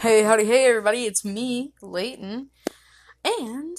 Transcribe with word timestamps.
Hey, 0.00 0.22
howdy, 0.22 0.46
hey, 0.46 0.64
everybody, 0.64 1.04
it's 1.04 1.26
me, 1.26 1.74
Layton, 1.82 2.48
and 3.22 3.76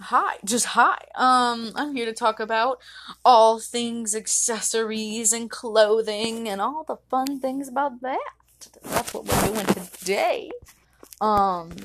hi, 0.00 0.36
just 0.46 0.64
hi. 0.64 0.96
Um, 1.14 1.72
I'm 1.74 1.94
here 1.94 2.06
to 2.06 2.14
talk 2.14 2.40
about 2.40 2.80
all 3.22 3.60
things 3.60 4.14
accessories 4.14 5.34
and 5.34 5.50
clothing 5.50 6.48
and 6.48 6.58
all 6.58 6.84
the 6.88 6.96
fun 7.10 7.38
things 7.38 7.68
about 7.68 8.00
that. 8.00 8.30
That's 8.82 9.12
what 9.12 9.26
we're 9.26 9.52
doing 9.52 9.66
today. 9.66 10.50
Um, 11.20 11.76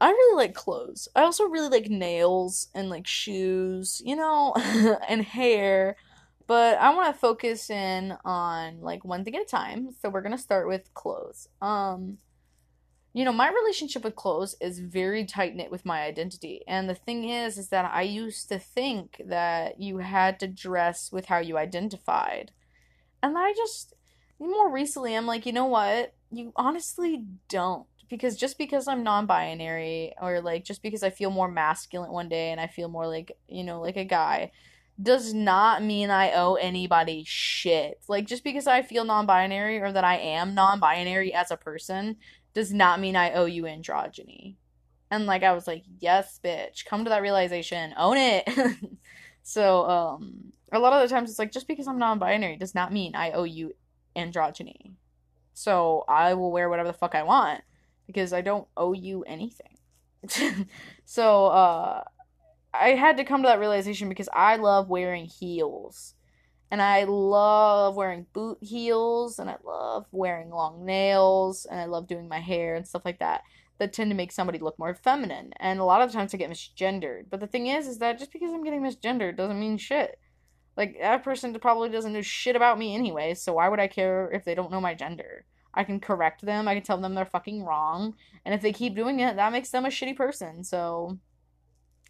I 0.00 0.08
really 0.08 0.36
like 0.36 0.54
clothes. 0.54 1.06
I 1.14 1.20
also 1.20 1.44
really 1.44 1.68
like 1.68 1.90
nails 1.90 2.68
and 2.74 2.88
like 2.88 3.06
shoes, 3.06 4.00
you 4.02 4.16
know, 4.16 4.54
and 5.06 5.22
hair. 5.22 5.96
But 6.46 6.78
I 6.78 6.94
want 6.94 7.14
to 7.14 7.18
focus 7.18 7.70
in 7.70 8.16
on 8.24 8.80
like 8.80 9.04
one 9.04 9.24
thing 9.24 9.34
at 9.34 9.42
a 9.42 9.46
time. 9.46 9.90
So 10.00 10.10
we're 10.10 10.20
going 10.20 10.36
to 10.36 10.42
start 10.42 10.68
with 10.68 10.92
clothes. 10.94 11.48
Um 11.62 12.18
you 13.16 13.24
know, 13.24 13.32
my 13.32 13.48
relationship 13.48 14.02
with 14.02 14.16
clothes 14.16 14.56
is 14.60 14.80
very 14.80 15.24
tight 15.24 15.54
knit 15.54 15.70
with 15.70 15.86
my 15.86 16.02
identity. 16.02 16.62
And 16.66 16.90
the 16.90 16.96
thing 16.96 17.28
is 17.28 17.56
is 17.56 17.68
that 17.68 17.88
I 17.94 18.02
used 18.02 18.48
to 18.48 18.58
think 18.58 19.22
that 19.24 19.80
you 19.80 19.98
had 19.98 20.40
to 20.40 20.48
dress 20.48 21.12
with 21.12 21.26
how 21.26 21.38
you 21.38 21.56
identified. 21.56 22.50
And 23.22 23.38
I 23.38 23.52
just 23.52 23.94
more 24.40 24.70
recently 24.70 25.14
I'm 25.14 25.26
like, 25.26 25.46
you 25.46 25.52
know 25.52 25.66
what? 25.66 26.12
You 26.32 26.52
honestly 26.56 27.22
don't 27.48 27.86
because 28.08 28.36
just 28.36 28.58
because 28.58 28.88
I'm 28.88 29.04
non-binary 29.04 30.14
or 30.20 30.40
like 30.40 30.64
just 30.64 30.82
because 30.82 31.04
I 31.04 31.10
feel 31.10 31.30
more 31.30 31.48
masculine 31.48 32.10
one 32.10 32.28
day 32.28 32.50
and 32.50 32.60
I 32.60 32.66
feel 32.66 32.88
more 32.88 33.06
like, 33.06 33.30
you 33.48 33.62
know, 33.62 33.80
like 33.80 33.96
a 33.96 34.04
guy 34.04 34.50
does 35.02 35.34
not 35.34 35.82
mean 35.82 36.10
I 36.10 36.32
owe 36.32 36.54
anybody 36.54 37.24
shit. 37.26 38.00
Like, 38.08 38.26
just 38.26 38.44
because 38.44 38.66
I 38.66 38.82
feel 38.82 39.04
non 39.04 39.26
binary 39.26 39.80
or 39.80 39.92
that 39.92 40.04
I 40.04 40.16
am 40.18 40.54
non 40.54 40.78
binary 40.78 41.32
as 41.32 41.50
a 41.50 41.56
person 41.56 42.16
does 42.54 42.72
not 42.72 43.00
mean 43.00 43.16
I 43.16 43.32
owe 43.32 43.46
you 43.46 43.64
androgyny. 43.64 44.56
And, 45.10 45.26
like, 45.26 45.42
I 45.42 45.52
was 45.52 45.66
like, 45.66 45.84
yes, 45.98 46.40
bitch, 46.42 46.84
come 46.84 47.04
to 47.04 47.10
that 47.10 47.22
realization, 47.22 47.94
own 47.96 48.16
it. 48.16 48.48
so, 49.42 49.88
um, 49.88 50.52
a 50.72 50.78
lot 50.78 50.92
of 50.92 51.08
the 51.08 51.12
times 51.12 51.30
it's 51.30 51.38
like, 51.38 51.52
just 51.52 51.68
because 51.68 51.86
I'm 51.86 51.98
non 51.98 52.18
binary 52.18 52.56
does 52.56 52.74
not 52.74 52.92
mean 52.92 53.14
I 53.14 53.32
owe 53.32 53.44
you 53.44 53.74
androgyny. 54.16 54.92
So, 55.54 56.04
I 56.08 56.34
will 56.34 56.52
wear 56.52 56.68
whatever 56.68 56.88
the 56.88 56.98
fuck 56.98 57.14
I 57.14 57.24
want 57.24 57.62
because 58.06 58.32
I 58.32 58.42
don't 58.42 58.68
owe 58.76 58.92
you 58.92 59.24
anything. 59.24 59.76
so, 61.04 61.46
uh, 61.46 62.04
I 62.80 62.90
had 62.90 63.16
to 63.18 63.24
come 63.24 63.42
to 63.42 63.48
that 63.48 63.60
realization 63.60 64.08
because 64.08 64.28
I 64.32 64.56
love 64.56 64.88
wearing 64.88 65.26
heels. 65.26 66.14
And 66.70 66.82
I 66.82 67.04
love 67.04 67.94
wearing 67.94 68.26
boot 68.32 68.58
heels 68.60 69.38
and 69.38 69.48
I 69.48 69.56
love 69.64 70.06
wearing 70.10 70.50
long 70.50 70.84
nails 70.84 71.66
and 71.66 71.78
I 71.78 71.84
love 71.84 72.08
doing 72.08 72.28
my 72.28 72.40
hair 72.40 72.74
and 72.74 72.86
stuff 72.86 73.04
like 73.04 73.20
that 73.20 73.42
that 73.78 73.92
tend 73.92 74.10
to 74.10 74.16
make 74.16 74.32
somebody 74.32 74.58
look 74.58 74.78
more 74.78 74.94
feminine. 74.94 75.52
And 75.60 75.78
a 75.78 75.84
lot 75.84 76.02
of 76.02 76.10
times 76.10 76.34
I 76.34 76.38
get 76.38 76.50
misgendered. 76.50 77.26
But 77.30 77.40
the 77.40 77.46
thing 77.46 77.66
is 77.68 77.86
is 77.86 77.98
that 77.98 78.18
just 78.18 78.32
because 78.32 78.52
I'm 78.52 78.64
getting 78.64 78.82
misgendered 78.82 79.36
doesn't 79.36 79.60
mean 79.60 79.78
shit. 79.78 80.18
Like 80.76 80.98
that 81.00 81.22
person 81.22 81.56
probably 81.60 81.90
doesn't 81.90 82.12
know 82.12 82.22
shit 82.22 82.56
about 82.56 82.78
me 82.78 82.94
anyway, 82.94 83.34
so 83.34 83.54
why 83.54 83.68
would 83.68 83.80
I 83.80 83.86
care 83.86 84.30
if 84.32 84.44
they 84.44 84.54
don't 84.54 84.72
know 84.72 84.80
my 84.80 84.94
gender? 84.94 85.44
I 85.72 85.84
can 85.84 86.00
correct 86.00 86.44
them, 86.44 86.66
I 86.66 86.74
can 86.74 86.82
tell 86.82 86.98
them 86.98 87.14
they're 87.14 87.24
fucking 87.24 87.64
wrong, 87.64 88.14
and 88.44 88.54
if 88.54 88.62
they 88.62 88.72
keep 88.72 88.94
doing 88.94 89.20
it, 89.20 89.36
that 89.36 89.52
makes 89.52 89.70
them 89.70 89.84
a 89.84 89.88
shitty 89.88 90.16
person. 90.16 90.64
So 90.64 91.18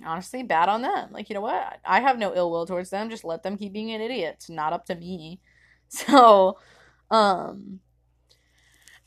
honestly 0.04 0.42
bad 0.42 0.68
on 0.68 0.82
them. 0.82 1.10
Like, 1.12 1.28
you 1.28 1.34
know 1.34 1.40
what? 1.40 1.78
I 1.84 2.00
have 2.00 2.18
no 2.18 2.34
ill 2.34 2.50
will 2.50 2.66
towards 2.66 2.90
them. 2.90 3.10
Just 3.10 3.24
let 3.24 3.42
them 3.42 3.56
keep 3.56 3.72
being 3.72 3.90
an 3.92 4.00
idiot. 4.00 4.36
It's 4.38 4.50
not 4.50 4.72
up 4.72 4.86
to 4.86 4.94
me. 4.94 5.40
So, 5.90 6.58
um, 7.10 7.78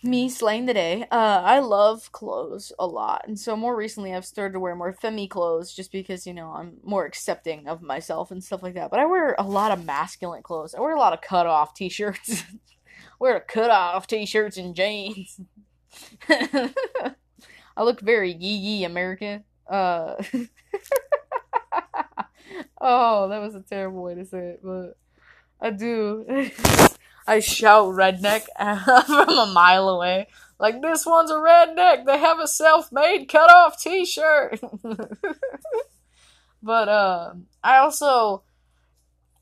me 0.04 0.30
slaying 0.30 0.66
the 0.66 0.74
day. 0.74 1.04
Uh, 1.12 1.42
I 1.44 1.60
love 1.60 2.12
clothes 2.12 2.72
a 2.78 2.86
lot, 2.86 3.26
and 3.28 3.38
so 3.38 3.56
more 3.56 3.76
recently 3.76 4.14
I've 4.14 4.26
started 4.26 4.54
to 4.54 4.60
wear 4.60 4.76
more 4.76 4.94
femi 4.94 5.30
clothes 5.30 5.74
just 5.74 5.92
because 5.92 6.28
you 6.28 6.34
know 6.34 6.52
I'm 6.52 6.78
more 6.84 7.06
accepting 7.06 7.68
of 7.68 7.82
myself 7.82 8.32
and 8.32 8.44
stuff 8.44 8.62
like 8.64 8.76
that. 8.76 8.92
But 8.92 9.00
I 9.00 9.06
wear 9.06 9.36
a 9.38 9.44
lot 9.44 9.72
of 9.72 9.86
masculine 9.86 10.44
clothes. 10.44 10.76
I 10.76 10.82
wear 10.82 10.96
a 10.96 11.00
lot 11.00 11.14
of 11.14 11.22
cut 11.22 11.48
off 11.48 11.74
t-shirts. 11.74 12.44
wear 13.20 13.40
cut 13.40 13.72
off 13.72 14.08
t-shirts 14.08 14.58
and 14.58 14.76
jeans. 14.76 15.40
I 16.30 17.84
look 17.84 18.00
very 18.02 18.34
yee 18.34 18.56
yee 18.56 18.84
American. 18.84 19.44
Uh, 19.70 20.16
oh, 22.82 23.30
that 23.30 23.42
was 23.42 23.56
a 23.56 23.62
terrible 23.62 24.04
way 24.04 24.16
to 24.16 24.26
say 24.26 24.40
it, 24.40 24.62
but 24.64 24.98
I 25.60 25.72
do. 25.72 26.26
I 27.28 27.40
shout 27.42 27.94
redneck 27.94 28.46
from 29.06 29.30
a 29.30 29.52
mile 29.54 29.90
away. 29.90 30.28
Like, 30.60 30.82
this 30.82 31.06
one's 31.06 31.30
a 31.30 31.36
redneck. 31.36 32.06
They 32.06 32.18
have 32.18 32.40
a 32.40 32.48
self 32.48 32.92
made 32.92 33.28
cut 33.28 33.52
off 33.52 33.82
t 33.82 34.06
shirt. 34.06 34.60
but, 36.64 36.90
uh, 36.90 37.34
I 37.64 37.78
also. 37.78 38.44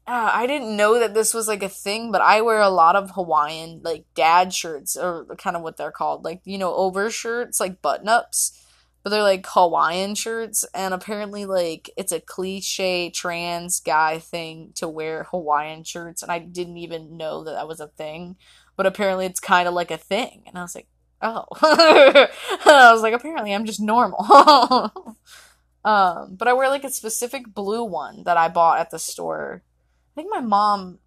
Uh, 0.08 0.30
I 0.34 0.46
didn't 0.46 0.78
know 0.78 1.00
that 1.00 1.16
this 1.16 1.34
was 1.34 1.47
like 1.47 1.64
a 1.64 1.69
thing, 1.69 2.12
but 2.12 2.22
I 2.22 2.41
wear 2.41 2.62
a 2.62 2.69
lot 2.69 2.96
of 2.96 3.09
Hawaiian 3.12 3.81
like 3.84 4.06
dad 4.14 4.53
shirts, 4.53 4.96
or 4.96 5.25
kind 5.40 5.56
of 5.56 5.64
what 5.64 5.78
they're 5.78 5.90
called, 5.90 6.24
like 6.24 6.41
you 6.46 6.59
know 6.59 6.75
over 6.75 7.09
shirts, 7.09 7.59
like 7.59 7.81
button 7.81 8.08
ups 8.08 8.65
but 9.06 9.12
they're 9.12 9.22
like 9.22 9.46
Hawaiian 9.48 10.16
shirts, 10.16 10.66
and 10.74 10.92
apparently, 10.92 11.46
like, 11.46 11.92
it's 11.96 12.12
a 12.12 12.20
cliche 12.20 13.12
trans 13.12 13.80
guy 13.80 14.18
thing 14.18 14.72
to 14.78 14.90
wear 14.90 15.26
Hawaiian 15.26 15.84
shirts, 15.84 16.24
and 16.24 16.32
I 16.32 16.40
didn't 16.40 16.78
even 16.78 17.16
know 17.16 17.44
that 17.44 17.52
that 17.52 17.68
was 17.68 17.80
a 17.80 17.90
thing, 17.90 18.36
but 18.76 18.88
apparently, 18.88 19.28
it's 19.28 19.40
kind 19.40 19.68
of 19.68 19.76
like 19.76 19.92
a 19.92 19.98
thing, 19.98 20.42
and 20.48 20.58
I 20.58 20.64
was 20.64 20.74
like, 20.74 20.88
oh. 21.22 21.46
I 21.62 22.90
was 22.94 23.04
like, 23.04 23.14
apparently, 23.14 23.54
I'm 23.54 23.66
just 23.66 23.80
normal. 23.80 24.26
um, 25.86 26.36
but 26.36 26.48
I 26.48 26.54
wear 26.54 26.70
like 26.70 26.84
a 26.84 26.90
specific 26.90 27.54
blue 27.54 27.84
one 27.84 28.24
that 28.24 28.38
I 28.38 28.48
bought 28.48 28.80
at 28.80 28.90
the 28.90 28.98
store. 28.98 29.62
I 29.62 30.14
think 30.16 30.32
my 30.32 30.42
mom, 30.42 30.98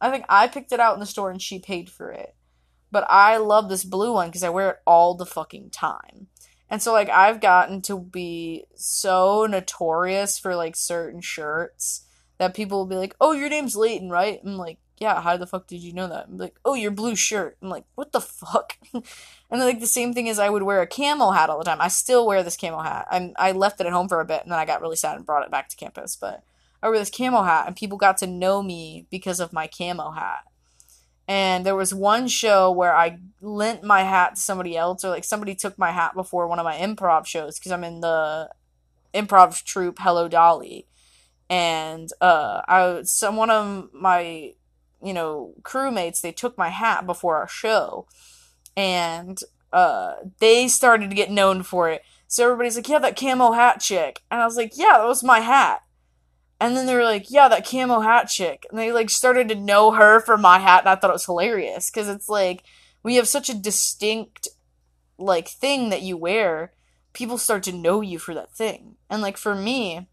I 0.00 0.12
think 0.12 0.26
I 0.28 0.46
picked 0.46 0.70
it 0.70 0.78
out 0.78 0.94
in 0.94 1.00
the 1.00 1.06
store 1.06 1.32
and 1.32 1.42
she 1.42 1.58
paid 1.58 1.90
for 1.90 2.12
it. 2.12 2.36
But 2.92 3.04
I 3.08 3.38
love 3.38 3.68
this 3.68 3.82
blue 3.82 4.12
one 4.12 4.28
because 4.28 4.44
I 4.44 4.50
wear 4.50 4.70
it 4.70 4.76
all 4.86 5.16
the 5.16 5.26
fucking 5.26 5.70
time. 5.70 6.28
And 6.72 6.82
so 6.82 6.90
like 6.90 7.10
I've 7.10 7.42
gotten 7.42 7.82
to 7.82 7.98
be 7.98 8.64
so 8.74 9.44
notorious 9.44 10.38
for 10.38 10.56
like 10.56 10.74
certain 10.74 11.20
shirts 11.20 12.06
that 12.38 12.54
people 12.54 12.78
will 12.78 12.86
be 12.86 12.96
like, 12.96 13.14
"Oh, 13.20 13.32
your 13.32 13.50
name's 13.50 13.76
Layton, 13.76 14.08
right?" 14.08 14.40
I'm 14.42 14.56
like, 14.56 14.78
"Yeah, 14.96 15.20
how 15.20 15.36
the 15.36 15.46
fuck 15.46 15.66
did 15.66 15.82
you 15.82 15.92
know 15.92 16.08
that?" 16.08 16.28
I'm 16.28 16.38
like, 16.38 16.56
"Oh, 16.64 16.72
your 16.72 16.90
blue 16.90 17.14
shirt." 17.14 17.58
I'm 17.60 17.68
like, 17.68 17.84
"What 17.94 18.12
the 18.12 18.22
fuck?" 18.22 18.78
and 18.94 19.04
then 19.50 19.60
like 19.60 19.80
the 19.80 19.86
same 19.86 20.14
thing 20.14 20.28
is 20.28 20.38
I 20.38 20.48
would 20.48 20.62
wear 20.62 20.80
a 20.80 20.86
camo 20.86 21.32
hat 21.32 21.50
all 21.50 21.58
the 21.58 21.64
time. 21.64 21.82
I 21.82 21.88
still 21.88 22.26
wear 22.26 22.42
this 22.42 22.56
camo 22.56 22.80
hat. 22.80 23.06
I'm 23.10 23.34
I 23.36 23.52
left 23.52 23.78
it 23.82 23.86
at 23.86 23.92
home 23.92 24.08
for 24.08 24.20
a 24.20 24.24
bit 24.24 24.42
and 24.42 24.50
then 24.50 24.58
I 24.58 24.64
got 24.64 24.80
really 24.80 24.96
sad 24.96 25.16
and 25.16 25.26
brought 25.26 25.44
it 25.44 25.50
back 25.50 25.68
to 25.68 25.76
campus, 25.76 26.16
but 26.16 26.42
I 26.82 26.88
wear 26.88 26.98
this 26.98 27.10
camo 27.10 27.42
hat 27.42 27.66
and 27.66 27.76
people 27.76 27.98
got 27.98 28.16
to 28.18 28.26
know 28.26 28.62
me 28.62 29.06
because 29.10 29.40
of 29.40 29.52
my 29.52 29.66
camo 29.66 30.12
hat. 30.12 30.44
And 31.28 31.64
there 31.64 31.76
was 31.76 31.94
one 31.94 32.26
show 32.28 32.70
where 32.70 32.94
I 32.94 33.18
lent 33.40 33.84
my 33.84 34.02
hat 34.02 34.34
to 34.34 34.40
somebody 34.40 34.76
else, 34.76 35.04
or 35.04 35.10
like 35.10 35.24
somebody 35.24 35.54
took 35.54 35.78
my 35.78 35.90
hat 35.90 36.14
before 36.14 36.46
one 36.46 36.58
of 36.58 36.64
my 36.64 36.76
improv 36.76 37.26
shows 37.26 37.58
because 37.58 37.72
I'm 37.72 37.84
in 37.84 38.00
the 38.00 38.50
improv 39.14 39.62
troupe 39.64 39.98
Hello 40.00 40.28
Dolly, 40.28 40.86
and 41.48 42.08
uh, 42.20 42.62
I 42.66 43.02
some 43.04 43.36
one 43.36 43.50
of 43.50 43.88
my 43.92 44.52
you 45.02 45.12
know 45.12 45.54
crewmates 45.62 46.20
they 46.20 46.32
took 46.32 46.58
my 46.58 46.70
hat 46.70 47.06
before 47.06 47.36
our 47.36 47.48
show, 47.48 48.06
and 48.76 49.38
uh, 49.72 50.14
they 50.40 50.68
started 50.68 51.10
to 51.10 51.16
get 51.16 51.30
known 51.30 51.62
for 51.62 51.88
it. 51.88 52.02
So 52.26 52.44
everybody's 52.44 52.76
like, 52.76 52.88
"Yeah, 52.88 52.98
that 52.98 53.16
camo 53.16 53.52
hat 53.52 53.80
chick," 53.80 54.22
and 54.30 54.40
I 54.40 54.44
was 54.44 54.56
like, 54.56 54.72
"Yeah, 54.74 54.98
that 54.98 55.06
was 55.06 55.22
my 55.22 55.40
hat." 55.40 55.82
And 56.62 56.76
then 56.76 56.86
they 56.86 56.94
were 56.94 57.02
like, 57.02 57.28
yeah, 57.28 57.48
that 57.48 57.68
camo 57.68 58.02
hat 58.02 58.28
chick. 58.28 58.66
And 58.70 58.78
they 58.78 58.92
like 58.92 59.10
started 59.10 59.48
to 59.48 59.56
know 59.56 59.90
her 59.90 60.20
for 60.20 60.38
my 60.38 60.60
hat 60.60 60.82
and 60.82 60.88
I 60.88 60.94
thought 60.94 61.10
it 61.10 61.12
was 61.12 61.26
hilarious 61.26 61.90
because 61.90 62.08
it's 62.08 62.28
like 62.28 62.62
we 63.02 63.16
have 63.16 63.26
such 63.26 63.50
a 63.50 63.54
distinct 63.54 64.46
like 65.18 65.48
thing 65.48 65.90
that 65.90 66.02
you 66.02 66.16
wear, 66.16 66.72
people 67.14 67.36
start 67.36 67.64
to 67.64 67.72
know 67.72 68.00
you 68.00 68.16
for 68.20 68.32
that 68.34 68.52
thing. 68.52 68.94
And 69.10 69.20
like 69.20 69.36
for 69.36 69.56
me, 69.56 70.06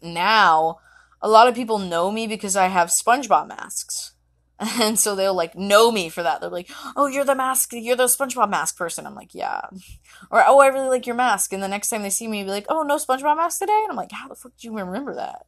now 0.00 0.78
a 1.20 1.28
lot 1.28 1.48
of 1.48 1.56
people 1.56 1.80
know 1.80 2.12
me 2.12 2.28
because 2.28 2.54
I 2.54 2.68
have 2.68 2.88
SpongeBob 2.90 3.48
masks. 3.48 4.12
And 4.80 4.98
so 4.98 5.14
they'll 5.14 5.34
like 5.34 5.54
know 5.56 5.90
me 5.90 6.10
for 6.10 6.22
that. 6.22 6.40
They're 6.40 6.50
like, 6.50 6.70
"Oh, 6.94 7.06
you're 7.06 7.24
the 7.24 7.34
mask. 7.34 7.70
You're 7.72 7.96
the 7.96 8.04
SpongeBob 8.04 8.50
mask 8.50 8.76
person." 8.76 9.06
I'm 9.06 9.14
like, 9.14 9.34
"Yeah." 9.34 9.62
Or, 10.30 10.44
"Oh, 10.46 10.60
I 10.60 10.66
really 10.66 10.88
like 10.88 11.06
your 11.06 11.16
mask." 11.16 11.52
And 11.52 11.62
the 11.62 11.68
next 11.68 11.88
time 11.88 12.02
they 12.02 12.10
see 12.10 12.28
me, 12.28 12.44
be 12.44 12.50
like, 12.50 12.66
"Oh, 12.68 12.82
no 12.82 12.96
SpongeBob 12.96 13.36
mask 13.36 13.58
today." 13.58 13.80
And 13.82 13.90
I'm 13.90 13.96
like, 13.96 14.12
"How 14.12 14.28
the 14.28 14.34
fuck 14.34 14.52
do 14.58 14.68
you 14.68 14.76
remember 14.76 15.14
that?" 15.14 15.46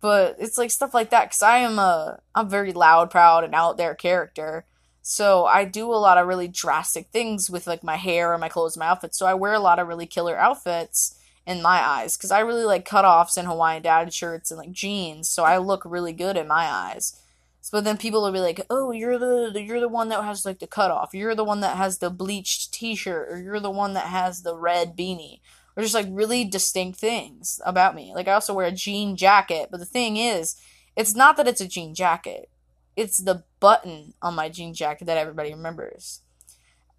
But 0.00 0.36
it's 0.40 0.58
like 0.58 0.70
stuff 0.70 0.94
like 0.94 1.10
that 1.10 1.26
because 1.26 1.42
I 1.42 1.58
am 1.58 1.78
a 1.78 2.18
I'm 2.34 2.48
very 2.48 2.72
loud, 2.72 3.10
proud, 3.10 3.44
and 3.44 3.54
out 3.54 3.76
there 3.76 3.94
character. 3.94 4.66
So 5.00 5.46
I 5.46 5.64
do 5.64 5.92
a 5.92 5.96
lot 5.96 6.18
of 6.18 6.26
really 6.26 6.48
drastic 6.48 7.08
things 7.08 7.48
with 7.50 7.66
like 7.66 7.84
my 7.84 7.96
hair 7.96 8.32
and 8.32 8.40
my 8.40 8.48
clothes, 8.48 8.74
and 8.74 8.80
my 8.80 8.88
outfits. 8.88 9.18
So 9.18 9.26
I 9.26 9.34
wear 9.34 9.52
a 9.52 9.60
lot 9.60 9.78
of 9.78 9.86
really 9.86 10.06
killer 10.06 10.36
outfits 10.36 11.16
in 11.46 11.62
my 11.62 11.80
eyes 11.86 12.16
because 12.16 12.30
I 12.30 12.40
really 12.40 12.64
like 12.64 12.88
cutoffs 12.88 13.36
and 13.36 13.46
Hawaiian 13.46 13.82
dad 13.82 14.12
shirts 14.12 14.50
and 14.50 14.58
like 14.58 14.72
jeans. 14.72 15.28
So 15.28 15.44
I 15.44 15.58
look 15.58 15.82
really 15.84 16.12
good 16.12 16.36
in 16.36 16.48
my 16.48 16.64
eyes. 16.64 17.20
So 17.64 17.80
then 17.80 17.96
people 17.96 18.20
will 18.20 18.30
be 18.30 18.40
like, 18.40 18.60
"Oh, 18.68 18.92
you're 18.92 19.18
the 19.18 19.50
you're 19.58 19.80
the 19.80 19.88
one 19.88 20.10
that 20.10 20.22
has 20.22 20.44
like 20.44 20.58
the 20.58 20.66
cutoff. 20.66 21.14
You're 21.14 21.34
the 21.34 21.44
one 21.44 21.60
that 21.60 21.78
has 21.78 21.96
the 21.96 22.10
bleached 22.10 22.74
T-shirt, 22.74 23.26
or 23.32 23.40
you're 23.40 23.58
the 23.58 23.70
one 23.70 23.94
that 23.94 24.08
has 24.08 24.42
the 24.42 24.54
red 24.54 24.94
beanie." 24.94 25.40
Or 25.74 25.82
just 25.82 25.94
like 25.94 26.06
really 26.10 26.44
distinct 26.44 27.00
things 27.00 27.62
about 27.64 27.94
me. 27.94 28.12
Like 28.14 28.28
I 28.28 28.34
also 28.34 28.52
wear 28.52 28.66
a 28.66 28.70
jean 28.70 29.16
jacket, 29.16 29.68
but 29.70 29.80
the 29.80 29.86
thing 29.86 30.18
is, 30.18 30.60
it's 30.94 31.14
not 31.14 31.38
that 31.38 31.48
it's 31.48 31.62
a 31.62 31.66
jean 31.66 31.94
jacket. 31.94 32.50
It's 32.96 33.16
the 33.16 33.44
button 33.60 34.12
on 34.20 34.34
my 34.34 34.50
jean 34.50 34.74
jacket 34.74 35.06
that 35.06 35.16
everybody 35.16 35.54
remembers. 35.54 36.20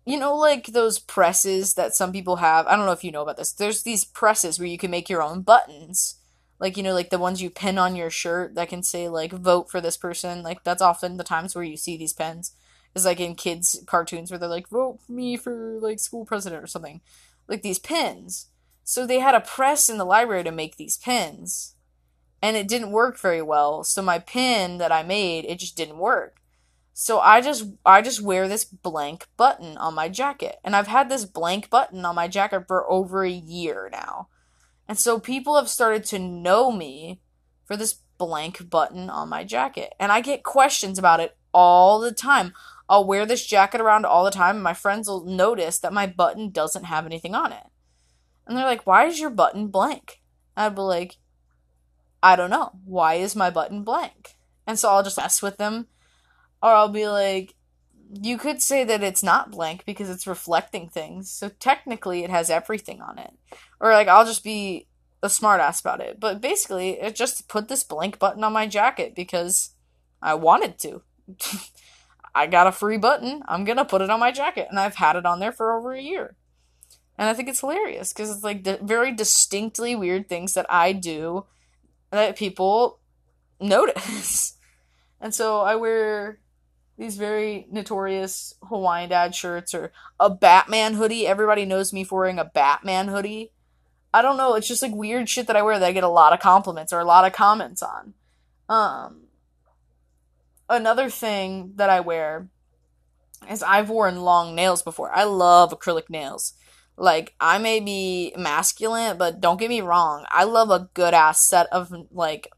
You 0.04 0.18
know, 0.18 0.36
like 0.36 0.66
those 0.66 0.98
presses 0.98 1.76
that 1.76 1.94
some 1.94 2.12
people 2.12 2.38
have. 2.38 2.66
I 2.66 2.76
don't 2.76 2.88
know 2.88 2.92
if 2.92 3.04
you 3.04 3.12
know 3.12 3.22
about 3.22 3.38
this. 3.38 3.52
There's 3.52 3.84
these 3.84 4.04
presses 4.04 4.58
where 4.58 4.68
you 4.68 4.80
can 4.80 4.90
make 4.90 5.10
your 5.10 5.22
own 5.22 5.44
buttons 5.44 6.16
like 6.60 6.78
you 6.78 6.84
know 6.84 6.94
like 6.94 7.10
the 7.10 7.20
ones 7.20 7.42
you 7.42 7.50
pin 7.50 7.78
on 7.78 7.96
your 7.96 8.10
shirt 8.10 8.56
that 8.56 8.70
can 8.70 8.84
say 8.84 9.10
like 9.10 9.32
vote 9.32 9.70
for 9.70 9.82
this 9.82 9.98
person. 9.98 10.44
Like 10.44 10.64
that's 10.64 10.82
often 10.82 11.18
the 11.18 11.24
times 11.24 11.56
where 11.56 11.64
you 11.64 11.78
see 11.78 11.98
these 11.98 12.14
pens 12.14 12.54
is 12.94 13.06
like 13.06 13.20
in 13.20 13.36
kids 13.36 13.82
cartoons 13.86 14.32
where 14.32 14.38
they're 14.38 14.50
like 14.50 14.70
vote 14.70 15.00
for 15.06 15.12
me 15.12 15.36
for 15.36 15.78
like 15.82 16.00
school 16.00 16.26
president 16.26 16.64
or 16.64 16.68
something. 16.68 17.02
Like 17.48 17.62
these 17.62 17.80
pins. 17.80 18.48
So 18.84 19.06
they 19.06 19.20
had 19.20 19.36
a 19.36 19.42
press 19.42 19.90
in 19.90 19.98
the 19.98 20.06
library 20.06 20.44
to 20.44 20.52
make 20.52 20.78
these 20.78 20.98
pins. 20.98 21.76
And 22.42 22.56
it 22.56 22.68
didn't 22.68 22.92
work 22.92 23.20
very 23.20 23.42
well. 23.42 23.84
So 23.84 24.02
my 24.02 24.20
pin 24.20 24.78
that 24.78 24.92
i 24.92 25.04
made 25.04 25.46
it 25.46 25.60
just 25.60 25.76
didn't 25.76 25.98
work. 25.98 26.38
So 26.94 27.20
i 27.20 27.42
just 27.42 27.66
i 27.86 28.02
just 28.02 28.22
wear 28.22 28.48
this 28.48 28.64
blank 28.64 29.28
button 29.36 29.76
on 29.78 29.94
my 29.94 30.08
jacket. 30.08 30.60
And 30.64 30.74
i've 30.74 30.88
had 30.88 31.10
this 31.10 31.26
blank 31.26 31.70
button 31.70 32.06
on 32.06 32.16
my 32.16 32.30
jacket 32.30 32.66
for 32.66 32.90
over 32.90 33.26
a 33.26 33.30
year 33.30 33.90
now 33.92 34.30
and 34.88 34.98
so 34.98 35.20
people 35.20 35.56
have 35.56 35.70
started 35.70 36.04
to 36.06 36.20
know 36.20 36.72
me 36.72 37.22
for 37.66 37.76
this 37.76 37.96
blank 38.18 38.70
button 38.70 39.10
on 39.10 39.30
my 39.30 39.44
jacket. 39.44 39.94
And 40.00 40.12
I 40.12 40.22
get 40.22 40.44
questions 40.44 41.00
about 41.00 41.20
it 41.20 41.36
all 41.54 42.00
the 42.00 42.12
time. 42.12 42.54
I'll 42.88 43.06
wear 43.06 43.26
this 43.26 43.46
jacket 43.46 43.82
around 43.82 44.06
all 44.06 44.24
the 44.24 44.32
time, 44.32 44.58
and 44.58 44.64
my 44.64 44.76
friends 44.76 45.08
will 45.08 45.26
notice 45.26 45.80
that 45.80 45.94
my 45.94 46.06
button 46.06 46.52
doesn't 46.52 46.84
have 46.84 47.06
anything 47.06 47.34
on 47.34 47.52
it. 47.52 47.64
And 48.46 48.56
they're 48.56 48.66
like, 48.66 48.86
Why 48.86 49.06
is 49.06 49.20
your 49.20 49.32
button 49.32 49.68
blank? 49.68 50.22
I'd 50.56 50.76
be 50.76 50.82
like, 50.82 51.18
I 52.22 52.36
don't 52.36 52.50
know. 52.50 52.72
Why 52.86 53.16
is 53.16 53.36
my 53.36 53.50
button 53.50 53.84
blank? 53.84 54.36
And 54.66 54.80
so 54.80 54.90
I'll 54.90 55.04
just 55.04 55.18
mess 55.18 55.42
with 55.42 55.58
them. 55.58 55.88
Or 56.62 56.70
I'll 56.70 56.90
be 56.90 57.08
like, 57.08 57.55
you 58.12 58.38
could 58.38 58.62
say 58.62 58.84
that 58.84 59.04
it's 59.04 59.24
not 59.24 59.52
blank 59.52 59.84
because 59.86 60.10
it's 60.10 60.28
reflecting 60.28 60.90
things. 60.90 61.30
So 61.30 61.50
technically, 61.50 62.24
it 62.24 62.30
has 62.30 62.50
everything 62.50 63.02
on 63.02 63.18
it. 63.18 63.34
Or 63.80 63.92
like 63.92 64.08
I'll 64.08 64.26
just 64.26 64.44
be 64.44 64.88
a 65.24 65.28
smartass 65.28 65.82
about 65.82 66.02
it. 66.02 66.20
But 66.20 66.42
basically, 66.42 67.00
it 67.02 67.16
just 67.16 67.48
put 67.48 67.68
this 67.68 67.84
blank 67.84 68.20
button 68.20 68.44
on 68.44 68.54
my 68.54 68.68
jacket 68.68 69.16
because 69.16 69.72
I 70.22 70.36
wanted 70.36 70.80
to. 70.80 71.02
I 72.36 72.48
got 72.48 72.68
a 72.68 72.72
free 72.72 72.98
button. 72.98 73.44
I'm 73.48 73.64
gonna 73.64 73.86
put 73.86 74.02
it 74.02 74.10
on 74.10 74.20
my 74.20 74.32
jacket, 74.32 74.68
and 74.70 74.80
I've 74.80 74.96
had 74.96 75.16
it 75.16 75.26
on 75.26 75.40
there 75.40 75.54
for 75.54 75.78
over 75.78 75.94
a 75.94 76.02
year. 76.02 76.36
And 77.18 77.30
I 77.30 77.34
think 77.34 77.48
it's 77.48 77.62
hilarious 77.62 78.12
because 78.12 78.30
it's 78.30 78.44
like 78.44 78.66
the 78.66 78.78
very 78.82 79.14
distinctly 79.14 79.96
weird 79.96 80.28
things 80.28 80.54
that 80.54 80.66
I 80.70 80.92
do 80.92 81.46
that 82.12 82.36
people 82.36 83.00
notice. 83.60 84.58
and 85.22 85.34
so 85.34 85.62
I 85.62 85.76
wear 85.76 86.40
these 86.98 87.18
very 87.18 87.68
notorious 87.70 88.56
Hawaiian 88.68 89.10
dad 89.10 89.36
shirts 89.36 89.74
or 89.74 89.92
a 90.20 90.30
Batman 90.30 90.94
hoodie. 90.94 91.28
Everybody 91.28 91.66
knows 91.66 91.92
me 91.92 92.04
for 92.04 92.20
wearing 92.20 92.40
a 92.40 92.46
Batman 92.46 93.10
hoodie. 93.10 93.52
I 94.14 94.22
don't 94.22 94.38
know, 94.38 94.56
it's 94.56 94.68
just 94.68 94.82
like 94.82 94.96
weird 94.96 95.28
shit 95.28 95.48
that 95.48 95.58
I 95.58 95.62
wear 95.62 95.78
that 95.78 95.86
I 95.86 95.92
get 95.92 96.06
a 96.06 96.10
lot 96.10 96.32
of 96.32 96.40
compliments 96.40 96.94
or 96.94 97.00
a 97.00 97.06
lot 97.06 97.26
of 97.26 97.34
comments 97.34 97.84
on. 97.84 98.14
Um 98.70 99.24
another 100.70 101.10
thing 101.10 101.74
that 101.76 101.90
I 101.90 102.00
wear 102.00 102.48
is 103.50 103.62
I've 103.62 103.90
worn 103.90 104.22
long 104.22 104.56
nails 104.56 104.82
before. 104.82 105.12
I 105.14 105.26
love 105.26 105.78
acrylic 105.78 106.10
nails. 106.10 106.54
Like 106.98 107.34
I 107.42 107.58
may 107.58 107.82
be 107.82 108.34
masculine, 108.38 109.18
but 109.18 109.42
don't 109.42 109.60
get 109.60 109.70
me 109.70 109.82
wrong. 109.82 110.26
I 110.30 110.46
love 110.46 110.70
a 110.72 110.90
good 110.94 111.14
ass 111.14 111.46
set 111.46 111.68
of 111.74 111.94
like 112.12 112.50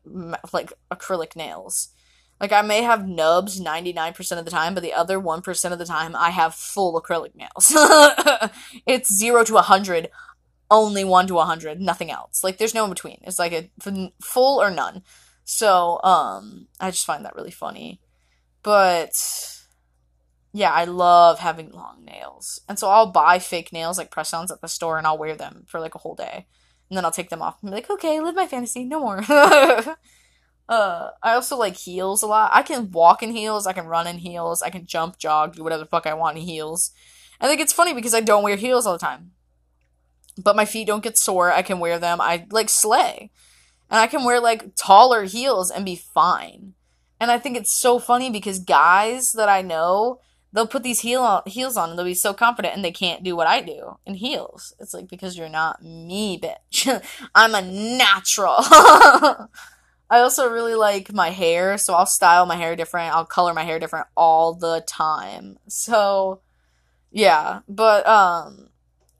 like 0.53 0.71
acrylic 0.91 1.35
nails. 1.35 1.89
Like 2.39 2.51
I 2.51 2.61
may 2.61 2.83
have 2.83 3.07
nubs 3.07 3.59
99% 3.59 4.37
of 4.37 4.45
the 4.45 4.51
time, 4.51 4.73
but 4.73 4.83
the 4.83 4.93
other 4.93 5.19
1% 5.19 5.71
of 5.71 5.79
the 5.79 5.85
time 5.85 6.15
I 6.15 6.29
have 6.29 6.53
full 6.53 6.99
acrylic 7.01 7.35
nails. 7.35 7.73
it's 8.85 9.11
0 9.13 9.43
to 9.45 9.53
100, 9.53 10.09
only 10.69 11.03
1 11.03 11.27
to 11.27 11.33
100, 11.33 11.81
nothing 11.81 12.11
else. 12.11 12.43
Like 12.43 12.57
there's 12.57 12.75
no 12.75 12.83
in 12.83 12.91
between. 12.91 13.19
It's 13.23 13.39
like 13.39 13.53
a 13.53 13.69
full 14.21 14.61
or 14.61 14.69
none. 14.69 15.03
So, 15.45 15.99
um 16.03 16.67
I 16.79 16.91
just 16.91 17.05
find 17.05 17.25
that 17.25 17.35
really 17.35 17.51
funny. 17.51 17.99
But 18.61 19.15
yeah, 20.53 20.71
I 20.71 20.85
love 20.85 21.39
having 21.39 21.71
long 21.71 22.03
nails. 22.05 22.61
And 22.69 22.77
so 22.77 22.89
I'll 22.89 23.11
buy 23.11 23.39
fake 23.39 23.73
nails 23.73 23.97
like 23.97 24.11
press-ons 24.11 24.51
at 24.51 24.61
the 24.61 24.67
store 24.67 24.97
and 24.97 25.07
I'll 25.07 25.17
wear 25.17 25.35
them 25.35 25.65
for 25.67 25.79
like 25.79 25.95
a 25.95 25.99
whole 25.99 26.15
day. 26.15 26.45
And 26.89 26.97
then 26.97 27.03
I'll 27.03 27.11
take 27.11 27.29
them 27.29 27.41
off 27.41 27.57
and 27.61 27.69
be 27.69 27.75
like, 27.75 27.89
"Okay, 27.89 28.19
live 28.21 28.35
my 28.35 28.47
fantasy, 28.47 28.85
no 28.85 28.99
more." 28.99 29.21
Uh, 30.69 31.11
I 31.23 31.33
also 31.33 31.55
like 31.55 31.75
heels 31.75 32.21
a 32.21 32.27
lot. 32.27 32.51
I 32.53 32.61
can 32.61 32.91
walk 32.91 33.23
in 33.23 33.31
heels, 33.31 33.65
I 33.67 33.73
can 33.73 33.87
run 33.87 34.07
in 34.07 34.17
heels, 34.17 34.61
I 34.61 34.69
can 34.69 34.85
jump, 34.85 35.17
jog, 35.17 35.55
do 35.55 35.63
whatever 35.63 35.83
the 35.83 35.89
fuck 35.89 36.05
I 36.05 36.13
want 36.13 36.37
in 36.37 36.43
heels. 36.43 36.91
I 37.39 37.47
think 37.47 37.61
it's 37.61 37.73
funny 37.73 37.93
because 37.93 38.13
I 38.13 38.21
don't 38.21 38.43
wear 38.43 38.57
heels 38.57 38.85
all 38.85 38.93
the 38.93 38.99
time. 38.99 39.31
But 40.37 40.55
my 40.55 40.65
feet 40.65 40.87
don't 40.87 41.03
get 41.03 41.17
sore, 41.17 41.51
I 41.51 41.61
can 41.61 41.79
wear 41.79 41.97
them. 41.99 42.19
I 42.19 42.45
like 42.51 42.69
slay. 42.69 43.31
And 43.89 43.99
I 43.99 44.07
can 44.07 44.25
wear 44.25 44.41
like 44.41 44.75
taller 44.75 45.23
heels 45.23 45.71
and 45.71 45.85
be 45.85 45.95
fine. 45.95 46.73
And 47.19 47.31
I 47.31 47.39
think 47.39 47.57
it's 47.57 47.73
so 47.73 47.97
funny 47.97 48.29
because 48.29 48.59
guys 48.59 49.31
that 49.31 49.49
I 49.49 49.61
know, 49.61 50.19
they'll 50.51 50.67
put 50.67 50.83
these 50.83 50.99
heel 50.99 51.21
on, 51.21 51.43
heels 51.45 51.77
on 51.77 51.89
and 51.89 51.97
they'll 51.97 52.05
be 52.05 52.13
so 52.13 52.33
confident 52.33 52.75
and 52.75 52.83
they 52.83 52.91
can't 52.91 53.23
do 53.23 53.35
what 53.35 53.47
I 53.47 53.61
do 53.61 53.97
in 54.05 54.15
heels. 54.15 54.73
It's 54.79 54.93
like 54.93 55.07
because 55.07 55.37
you're 55.37 55.49
not 55.49 55.81
me, 55.83 56.39
bitch. 56.39 57.01
I'm 57.35 57.55
a 57.55 57.61
natural. 57.61 58.57
I 60.09 60.19
also 60.19 60.49
really 60.49 60.75
like 60.75 61.13
my 61.13 61.31
hair, 61.31 61.77
so 61.77 61.93
I'll 61.93 62.05
style 62.05 62.45
my 62.45 62.55
hair 62.55 62.75
different. 62.75 63.13
I'll 63.13 63.25
color 63.25 63.53
my 63.53 63.63
hair 63.63 63.79
different 63.79 64.07
all 64.15 64.53
the 64.53 64.83
time. 64.87 65.57
So, 65.67 66.41
yeah, 67.11 67.61
but 67.67 68.07
um 68.07 68.69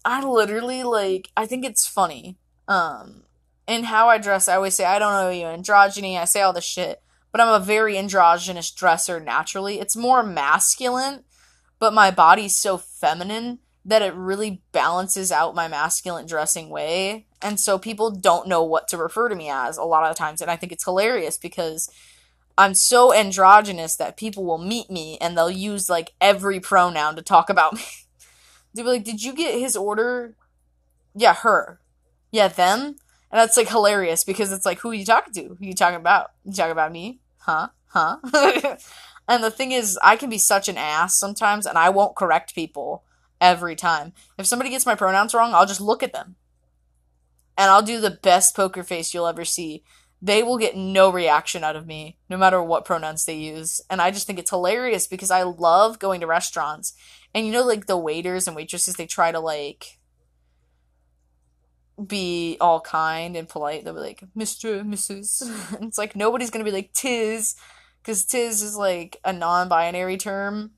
I 0.06 0.24
literally 0.24 0.84
like 0.84 1.30
I 1.36 1.46
think 1.46 1.66
it's 1.66 1.86
funny. 1.86 2.38
Um 2.68 3.24
in 3.68 3.86
how 3.86 4.08
I 4.08 4.18
dress, 4.18 4.48
I 4.48 4.56
always 4.56 4.76
say 4.76 4.86
I 4.86 5.00
don't 5.00 5.14
know 5.14 5.30
you 5.30 5.46
androgyny. 5.46 6.18
I 6.18 6.26
say 6.26 6.42
all 6.42 6.54
this 6.54 6.64
shit, 6.64 7.02
but 7.32 7.42
I'm 7.42 7.62
a 7.62 7.64
very 7.64 7.98
androgynous 7.98 8.72
dresser 8.72 9.20
naturally. 9.20 9.80
It's 9.80 9.96
more 9.96 10.24
masculine, 10.24 11.24
but 11.80 11.94
my 11.94 12.12
body's 12.12 12.58
so 12.58 12.78
feminine 12.78 13.60
that 13.88 14.02
it 14.02 14.14
really 14.14 14.62
balances 14.74 15.32
out 15.32 15.56
my 15.56 15.70
masculine 15.70 16.26
dressing 16.26 16.70
way. 16.70 17.26
And 17.42 17.58
so 17.58 17.80
people 17.80 18.12
don't 18.12 18.48
know 18.48 18.62
what 18.62 18.90
to 18.90 18.98
refer 18.98 19.30
to 19.30 19.36
me 19.36 19.50
as 19.50 19.78
a 19.78 19.84
lot 19.84 20.04
of 20.04 20.14
the 20.14 20.20
times. 20.20 20.42
And 20.42 20.52
I 20.52 20.58
think 20.58 20.74
it's 20.74 20.84
hilarious 20.84 21.38
because 21.38 21.90
I'm 22.58 22.74
so 22.74 23.14
androgynous 23.14 23.96
that 23.96 24.18
people 24.18 24.44
will 24.44 24.58
meet 24.58 24.92
me 24.92 25.18
and 25.22 25.38
they'll 25.38 25.50
use 25.50 25.90
like 25.90 26.14
every 26.20 26.60
pronoun 26.60 27.16
to 27.16 27.22
talk 27.22 27.50
about 27.50 27.74
me. 27.74 27.82
They'll 28.74 28.86
be 28.86 28.92
like, 28.92 29.06
Did 29.06 29.24
you 29.24 29.34
get 29.34 29.58
his 29.58 29.76
order? 29.76 30.36
Yeah, 31.16 31.34
her. 31.34 31.80
Yeah, 32.32 32.50
them. 32.50 32.98
And 33.32 33.40
that's 33.40 33.58
like 33.58 33.70
hilarious 33.70 34.24
because 34.24 34.52
it's 34.52 34.66
like, 34.66 34.80
who 34.80 34.92
are 34.92 34.94
you 34.94 35.06
talking 35.06 35.34
to? 35.34 35.44
Who 35.56 35.64
are 35.64 35.68
you 35.68 35.74
talking 35.74 35.96
about? 35.96 36.32
You 36.44 36.54
talking 36.54 36.72
about 36.72 36.92
me? 36.92 37.20
Huh? 37.40 37.70
Huh? 37.88 38.18
and 39.28 39.44
the 39.44 39.50
thing 39.50 39.72
is, 39.72 39.98
I 40.04 40.16
can 40.16 40.30
be 40.30 40.38
such 40.38 40.68
an 40.68 40.78
ass 40.78 41.18
sometimes 41.18 41.66
and 41.66 41.78
I 41.78 41.90
won't 41.90 42.16
correct 42.16 42.54
people 42.54 43.04
every 43.40 43.76
time. 43.76 44.14
If 44.38 44.46
somebody 44.46 44.70
gets 44.70 44.86
my 44.86 44.96
pronouns 44.96 45.34
wrong, 45.34 45.54
I'll 45.54 45.66
just 45.66 45.82
look 45.82 46.04
at 46.04 46.14
them. 46.14 46.36
And 47.58 47.72
I'll 47.72 47.82
do 47.82 48.00
the 48.00 48.12
best 48.12 48.56
poker 48.56 48.84
face 48.84 49.14
you'll 49.14 49.28
ever 49.28 49.46
see. 49.46 49.84
They 50.22 50.42
will 50.42 50.58
get 50.58 50.76
no 50.76 51.12
reaction 51.12 51.64
out 51.64 51.76
of 51.76 51.86
me, 51.86 52.18
no 52.30 52.38
matter 52.38 52.62
what 52.62 52.86
pronouns 52.86 53.26
they 53.26 53.38
use. 53.38 53.82
And 53.90 54.02
I 54.02 54.12
just 54.12 54.26
think 54.26 54.40
it's 54.40 54.50
hilarious 54.50 55.08
because 55.08 55.32
I 55.32 55.44
love 55.44 56.00
going 56.00 56.22
to 56.22 56.28
restaurants. 56.28 56.94
And 57.34 57.46
you 57.46 57.52
know, 57.52 57.64
like 57.64 57.86
the 57.86 57.98
waiters 57.98 58.48
and 58.48 58.56
waitresses, 58.56 58.96
they 58.96 59.06
try 59.06 59.32
to 59.32 59.40
like 59.40 60.00
be 62.06 62.58
all 62.60 62.80
kind 62.82 63.36
and 63.36 63.50
polite. 63.50 63.84
They'll 63.84 63.94
be 63.94 64.00
like, 64.00 64.24
Mr. 64.36 64.84
Mrs. 64.84 65.82
it's 65.82 65.98
like 65.98 66.16
nobody's 66.16 66.50
gonna 66.50 66.66
be 66.66 66.72
like 66.72 66.94
tis, 66.94 67.56
because 68.02 68.26
tis 68.26 68.62
is 68.62 68.76
like 68.76 69.18
a 69.24 69.34
non 69.34 69.68
binary 69.68 70.18
term 70.18 70.72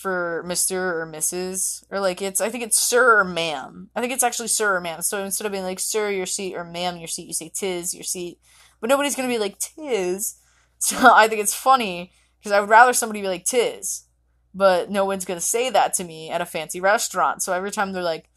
for 0.00 0.42
Mr. 0.46 0.72
or 0.72 1.06
Mrs. 1.06 1.84
Or 1.90 2.00
like 2.00 2.22
it's 2.22 2.40
I 2.40 2.48
think 2.48 2.64
it's 2.64 2.80
sir 2.80 3.18
or 3.18 3.24
ma'am. 3.24 3.90
I 3.94 4.00
think 4.00 4.14
it's 4.14 4.22
actually 4.22 4.48
sir 4.48 4.76
or 4.76 4.80
ma'am. 4.80 5.02
So 5.02 5.22
instead 5.22 5.44
of 5.44 5.52
being 5.52 5.64
like 5.64 5.78
sir 5.78 6.10
your 6.10 6.24
seat 6.24 6.56
or 6.56 6.64
ma'am 6.64 6.96
your 6.96 7.06
seat, 7.06 7.26
you 7.26 7.34
say 7.34 7.52
tis 7.54 7.94
your 7.94 8.02
seat. 8.02 8.38
But 8.80 8.88
nobody's 8.88 9.14
gonna 9.14 9.28
be 9.28 9.38
like 9.38 9.58
tis. 9.58 10.36
So 10.82 10.96
I 10.96 11.28
think 11.28 11.42
it's 11.42 11.52
funny 11.52 12.10
because 12.38 12.52
I 12.52 12.60
would 12.60 12.70
rather 12.70 12.94
somebody 12.94 13.20
be 13.20 13.28
like 13.28 13.44
tis. 13.44 14.06
But 14.54 14.90
no 14.90 15.04
one's 15.04 15.26
gonna 15.26 15.42
say 15.42 15.68
that 15.68 15.92
to 15.94 16.04
me 16.04 16.30
at 16.30 16.40
a 16.40 16.46
fancy 16.46 16.80
restaurant. 16.80 17.42
So 17.42 17.52
every 17.52 17.70
time 17.70 17.92
they're 17.92 18.02
like, 18.02 18.30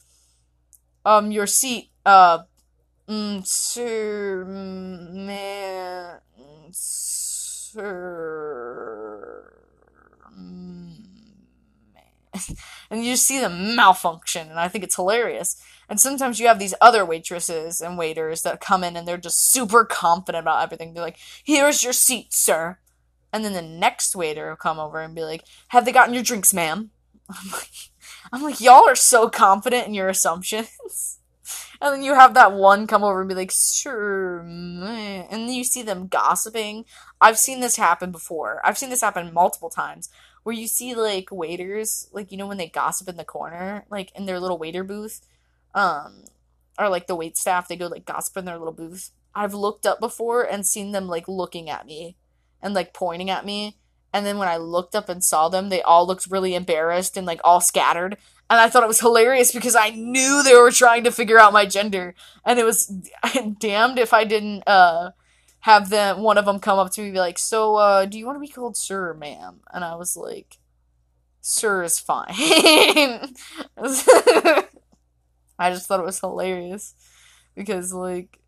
um, 1.05 1.31
your 1.31 1.47
seat, 1.47 1.91
uh, 2.05 2.39
mm, 3.07 3.47
sir, 3.47 4.43
ma'am, 4.43 6.19
sir 6.73 8.92
and 12.89 13.03
you 13.03 13.13
just 13.13 13.27
see 13.27 13.39
them 13.39 13.75
malfunction, 13.75 14.49
and 14.49 14.59
I 14.59 14.67
think 14.67 14.83
it's 14.83 14.95
hilarious. 14.95 15.61
And 15.89 15.99
sometimes 15.99 16.39
you 16.39 16.47
have 16.47 16.59
these 16.59 16.73
other 16.81 17.05
waitresses 17.05 17.81
and 17.81 17.97
waiters 17.97 18.41
that 18.43 18.61
come 18.61 18.83
in 18.83 18.95
and 18.95 19.07
they're 19.07 19.17
just 19.17 19.51
super 19.51 19.85
confident 19.85 20.43
about 20.43 20.63
everything. 20.63 20.93
They're 20.93 21.03
like, 21.03 21.19
"Here's 21.43 21.83
your 21.83 21.93
seat, 21.93 22.33
sir," 22.33 22.79
and 23.31 23.43
then 23.43 23.53
the 23.53 23.61
next 23.61 24.15
waiter 24.15 24.49
will 24.49 24.55
come 24.55 24.79
over 24.79 24.99
and 24.99 25.13
be 25.13 25.23
like, 25.23 25.43
"Have 25.69 25.85
they 25.85 25.91
gotten 25.91 26.13
your 26.13 26.23
drinks, 26.23 26.53
ma'am?" 26.53 26.91
I'm 27.29 27.51
like, 27.51 27.69
I'm 28.31 28.43
like, 28.43 28.61
y'all 28.61 28.87
are 28.87 28.95
so 28.95 29.29
confident 29.29 29.87
in 29.87 29.93
your 29.93 30.09
assumptions. 30.09 31.19
And 31.83 31.95
then 31.95 32.01
you 32.01 32.13
have 32.15 32.33
that 32.35 32.53
one 32.53 32.87
come 32.87 33.03
over 33.03 33.19
and 33.19 33.27
be 33.27 33.35
like, 33.35 33.51
sure, 33.51 34.39
and 34.39 35.29
then 35.29 35.49
you 35.49 35.65
see 35.65 35.81
them 35.83 36.07
gossiping. 36.07 36.85
I've 37.19 37.37
seen 37.37 37.59
this 37.59 37.75
happen 37.75 38.09
before. 38.09 38.61
I've 38.63 38.77
seen 38.77 38.89
this 38.89 39.01
happen 39.01 39.33
multiple 39.33 39.69
times 39.69 40.09
where 40.43 40.55
you 40.55 40.65
see 40.65 40.95
like 40.95 41.29
waiters, 41.29 42.07
like 42.13 42.31
you 42.31 42.37
know 42.37 42.47
when 42.47 42.55
they 42.55 42.69
gossip 42.69 43.09
in 43.09 43.17
the 43.17 43.25
corner, 43.25 43.83
like 43.89 44.13
in 44.15 44.25
their 44.25 44.39
little 44.39 44.57
waiter 44.57 44.85
booth, 44.85 45.27
um, 45.75 46.23
or 46.79 46.87
like 46.87 47.07
the 47.07 47.17
wait 47.17 47.35
staff, 47.35 47.67
they 47.67 47.75
go 47.75 47.87
like 47.87 48.05
gossip 48.05 48.37
in 48.37 48.45
their 48.45 48.57
little 48.57 48.71
booth. 48.71 49.11
I've 49.35 49.53
looked 49.53 49.85
up 49.85 49.99
before 49.99 50.43
and 50.43 50.65
seen 50.65 50.93
them 50.93 51.09
like 51.09 51.27
looking 51.27 51.69
at 51.69 51.85
me 51.85 52.15
and 52.61 52.73
like 52.73 52.93
pointing 52.93 53.29
at 53.29 53.45
me. 53.45 53.75
And 54.13 54.25
then 54.25 54.37
when 54.37 54.47
I 54.47 54.55
looked 54.55 54.95
up 54.95 55.09
and 55.09 55.21
saw 55.21 55.49
them, 55.49 55.67
they 55.67 55.81
all 55.81 56.07
looked 56.07 56.31
really 56.31 56.55
embarrassed 56.55 57.17
and 57.17 57.27
like 57.27 57.41
all 57.43 57.59
scattered 57.59 58.15
and 58.49 58.59
I 58.59 58.69
thought 58.69 58.83
it 58.83 58.87
was 58.87 58.99
hilarious 58.99 59.51
because 59.51 59.75
I 59.75 59.89
knew 59.89 60.43
they 60.43 60.55
were 60.55 60.71
trying 60.71 61.03
to 61.05 61.11
figure 61.11 61.39
out 61.39 61.53
my 61.53 61.65
gender, 61.65 62.13
and 62.45 62.59
it 62.59 62.65
was 62.65 62.85
damned 63.59 63.99
if 63.99 64.13
I 64.13 64.23
didn't 64.25 64.63
uh, 64.67 65.11
have 65.61 65.89
them 65.89 66.21
one 66.21 66.37
of 66.37 66.45
them 66.45 66.59
come 66.59 66.77
up 66.79 66.91
to 66.93 67.01
me 67.01 67.11
be 67.11 67.19
like, 67.19 67.39
"So, 67.39 67.75
uh, 67.75 68.05
do 68.05 68.17
you 68.19 68.25
want 68.25 68.35
to 68.35 68.41
be 68.41 68.47
called 68.47 68.77
sir 68.77 69.09
or 69.09 69.13
ma'am?" 69.13 69.61
And 69.73 69.83
I 69.83 69.95
was 69.95 70.15
like, 70.17 70.57
"Sir 71.41 71.83
is 71.83 71.99
fine." 71.99 72.27
I 75.57 75.69
just 75.69 75.87
thought 75.87 75.99
it 75.99 76.05
was 76.05 76.19
hilarious 76.19 76.95
because 77.55 77.93
like, 77.93 78.39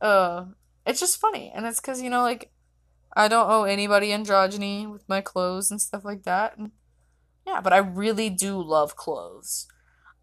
uh, 0.00 0.44
it's 0.86 1.00
just 1.00 1.20
funny, 1.20 1.50
and 1.54 1.66
it's 1.66 1.80
because 1.80 2.02
you 2.02 2.10
know 2.10 2.22
like. 2.22 2.50
I 3.14 3.28
don't 3.28 3.50
owe 3.50 3.64
anybody 3.64 4.08
androgyny 4.08 4.90
with 4.90 5.06
my 5.06 5.20
clothes 5.20 5.70
and 5.70 5.78
stuff 5.78 6.02
like 6.02 6.22
that. 6.22 6.56
And 6.56 6.70
yeah, 7.46 7.60
but 7.60 7.72
I 7.72 7.78
really 7.78 8.30
do 8.30 8.60
love 8.60 8.96
clothes. 8.96 9.66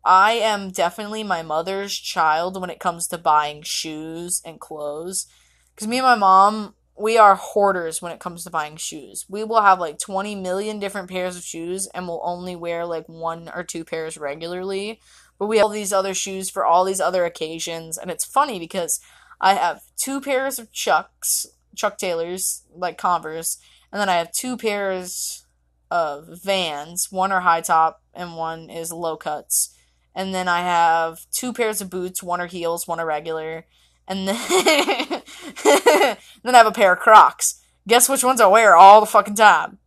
I 0.06 0.34
am 0.34 0.72
definitely 0.72 1.24
my 1.24 1.42
mother's 1.42 1.98
child 1.98 2.60
when 2.60 2.70
it 2.70 2.80
comes 2.80 3.08
to 3.08 3.18
buying 3.18 3.62
shoes 3.64 4.42
and 4.46 4.60
clothes. 4.60 5.28
Because 5.76 5.88
me 5.88 5.98
and 5.98 6.06
my 6.06 6.16
mom, 6.16 6.76
we 6.98 7.18
are 7.18 7.36
hoarders 7.36 8.02
when 8.02 8.12
it 8.12 8.20
comes 8.20 8.44
to 8.44 8.50
buying 8.50 8.78
shoes. 8.78 9.26
We 9.30 9.44
will 9.44 9.62
have 9.62 9.80
like 9.80 10.00
20 10.00 10.36
million 10.36 10.80
different 10.80 11.10
pairs 11.10 11.38
of 11.38 11.44
shoes 11.44 11.88
and 11.94 12.08
we'll 12.08 12.22
only 12.24 12.56
wear 12.56 12.86
like 12.86 13.08
one 13.08 13.50
or 13.54 13.64
two 13.64 13.84
pairs 13.84 14.18
regularly. 14.18 15.00
But 15.38 15.48
we 15.48 15.58
have 15.58 15.66
all 15.66 15.70
these 15.70 15.94
other 15.94 16.14
shoes 16.14 16.50
for 16.50 16.66
all 16.66 16.84
these 16.84 17.00
other 17.00 17.24
occasions. 17.24 17.98
And 17.98 18.12
it's 18.12 18.26
funny 18.26 18.60
because 18.60 19.00
I 19.40 19.54
have 19.54 19.84
two 19.96 20.20
pairs 20.20 20.60
of 20.60 20.72
Chucks, 20.74 21.46
Chuck 21.76 21.98
Taylors, 21.98 22.64
like 22.76 22.98
Converse. 22.98 23.58
And 23.92 24.02
then 24.02 24.10
I 24.10 24.16
have 24.16 24.32
two 24.32 24.58
pairs 24.58 25.46
of 25.92 26.28
Vans. 26.44 27.12
One 27.12 27.32
are 27.32 27.42
high 27.42 27.62
top 27.62 28.02
and 28.14 28.36
one 28.36 28.70
is 28.70 28.92
low 28.92 29.18
cuts. 29.18 29.76
And 30.16 30.34
then 30.34 30.48
I 30.48 30.62
have 30.62 31.26
two 31.32 31.54
pairs 31.54 31.82
of 31.82 31.90
boots. 31.90 32.24
One 32.24 32.42
are 32.42 32.48
heels, 32.48 32.88
one 32.88 33.00
are 33.00 33.06
regular. 33.06 33.66
And 34.08 34.28
then 34.28 34.38
then 35.64 36.56
I 36.56 36.58
have 36.58 36.66
a 36.66 36.72
pair 36.72 36.94
of 36.94 37.00
Crocs. 37.00 37.62
Guess 37.88 38.10
which 38.10 38.24
ones 38.24 38.42
I 38.42 38.48
wear 38.48 38.76
all 38.76 39.00
the 39.00 39.08
fucking 39.08 39.36
time? 39.36 39.78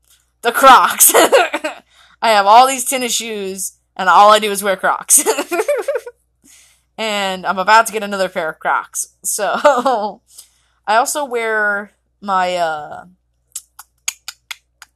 The 0.42 0.52
Crocs. 0.52 1.12
I 2.22 2.30
have 2.30 2.46
all 2.46 2.68
these 2.68 2.84
tennis 2.84 3.12
shoes, 3.12 3.78
and 3.96 4.08
all 4.08 4.30
I 4.30 4.38
do 4.38 4.50
is 4.50 4.62
wear 4.62 4.76
Crocs. 4.76 5.24
and 6.98 7.44
I'm 7.44 7.58
about 7.58 7.88
to 7.88 7.92
get 7.92 8.04
another 8.04 8.28
pair 8.28 8.50
of 8.50 8.60
Crocs. 8.60 9.08
So 9.24 10.20
I 10.86 10.96
also 10.96 11.24
wear 11.24 11.92
my 12.20 12.56
uh 12.56 13.04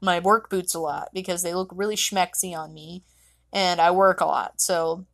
my 0.01 0.19
work 0.19 0.51
boots 0.51 0.75
a 0.75 0.81
lot 0.81 1.09
because 1.13 1.43
they 1.43 1.55
look 1.55 1.71
really 1.75 1.97
schmexy 1.97 2.57
on 2.57 2.75
me 2.75 3.05
and 3.53 3.81
I 3.81 3.91
work 3.91 4.21
a 4.21 4.27
lot. 4.27 4.61
So 4.61 5.07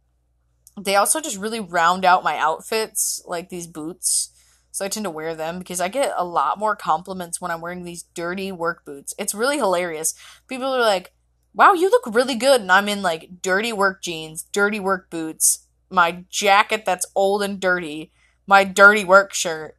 they 0.81 0.97
also 0.97 1.21
just 1.21 1.37
really 1.37 1.61
round 1.61 2.05
out 2.05 2.25
my 2.25 2.39
outfits, 2.39 3.23
like 3.27 3.49
these 3.49 3.67
boots. 3.67 4.31
So 4.71 4.85
I 4.85 4.89
tend 4.89 5.05
to 5.05 5.11
wear 5.11 5.35
them 5.35 5.59
because 5.59 5.81
I 5.81 5.89
get 5.89 6.15
a 6.17 6.25
lot 6.25 6.59
more 6.59 6.75
compliments 6.75 7.41
when 7.41 7.51
I'm 7.51 7.61
wearing 7.61 7.85
these 7.85 8.05
dirty 8.15 8.51
work 8.51 8.85
boots. 8.85 9.15
It's 9.19 9.35
really 9.35 9.59
hilarious. 9.59 10.15
People 10.49 10.69
are 10.69 10.81
like, 10.81 11.13
wow, 11.55 11.75
you 11.75 11.91
look 11.91 12.05
really 12.07 12.35
good. 12.35 12.63
And 12.63 12.73
I'm 12.73 12.89
in 12.89 13.03
like 13.03 13.43
dirty 13.43 13.73
work 13.73 14.03
jeans, 14.03 14.45
dirty 14.45 14.81
work 14.81 15.11
boots, 15.11 15.67
my 15.91 16.25
jacket 16.31 16.85
that's 16.87 17.07
old 17.15 17.43
and 17.43 17.61
dirty, 17.61 18.11
my 18.47 18.65
dirty 18.65 19.05
work 19.05 19.35
shirt, 19.35 19.77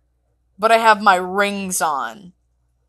but 0.59 0.71
I 0.71 0.77
have 0.77 1.01
my 1.01 1.15
rings 1.15 1.81
on 1.81 2.33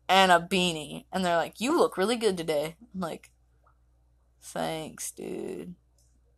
and 0.07 0.31
a 0.31 0.39
beanie. 0.39 1.05
And 1.11 1.23
they're 1.23 1.37
like, 1.37 1.59
You 1.59 1.77
look 1.77 1.97
really 1.97 2.15
good 2.15 2.37
today. 2.37 2.75
I'm 2.93 3.01
like, 3.01 3.31
Thanks, 4.41 5.11
dude. 5.11 5.75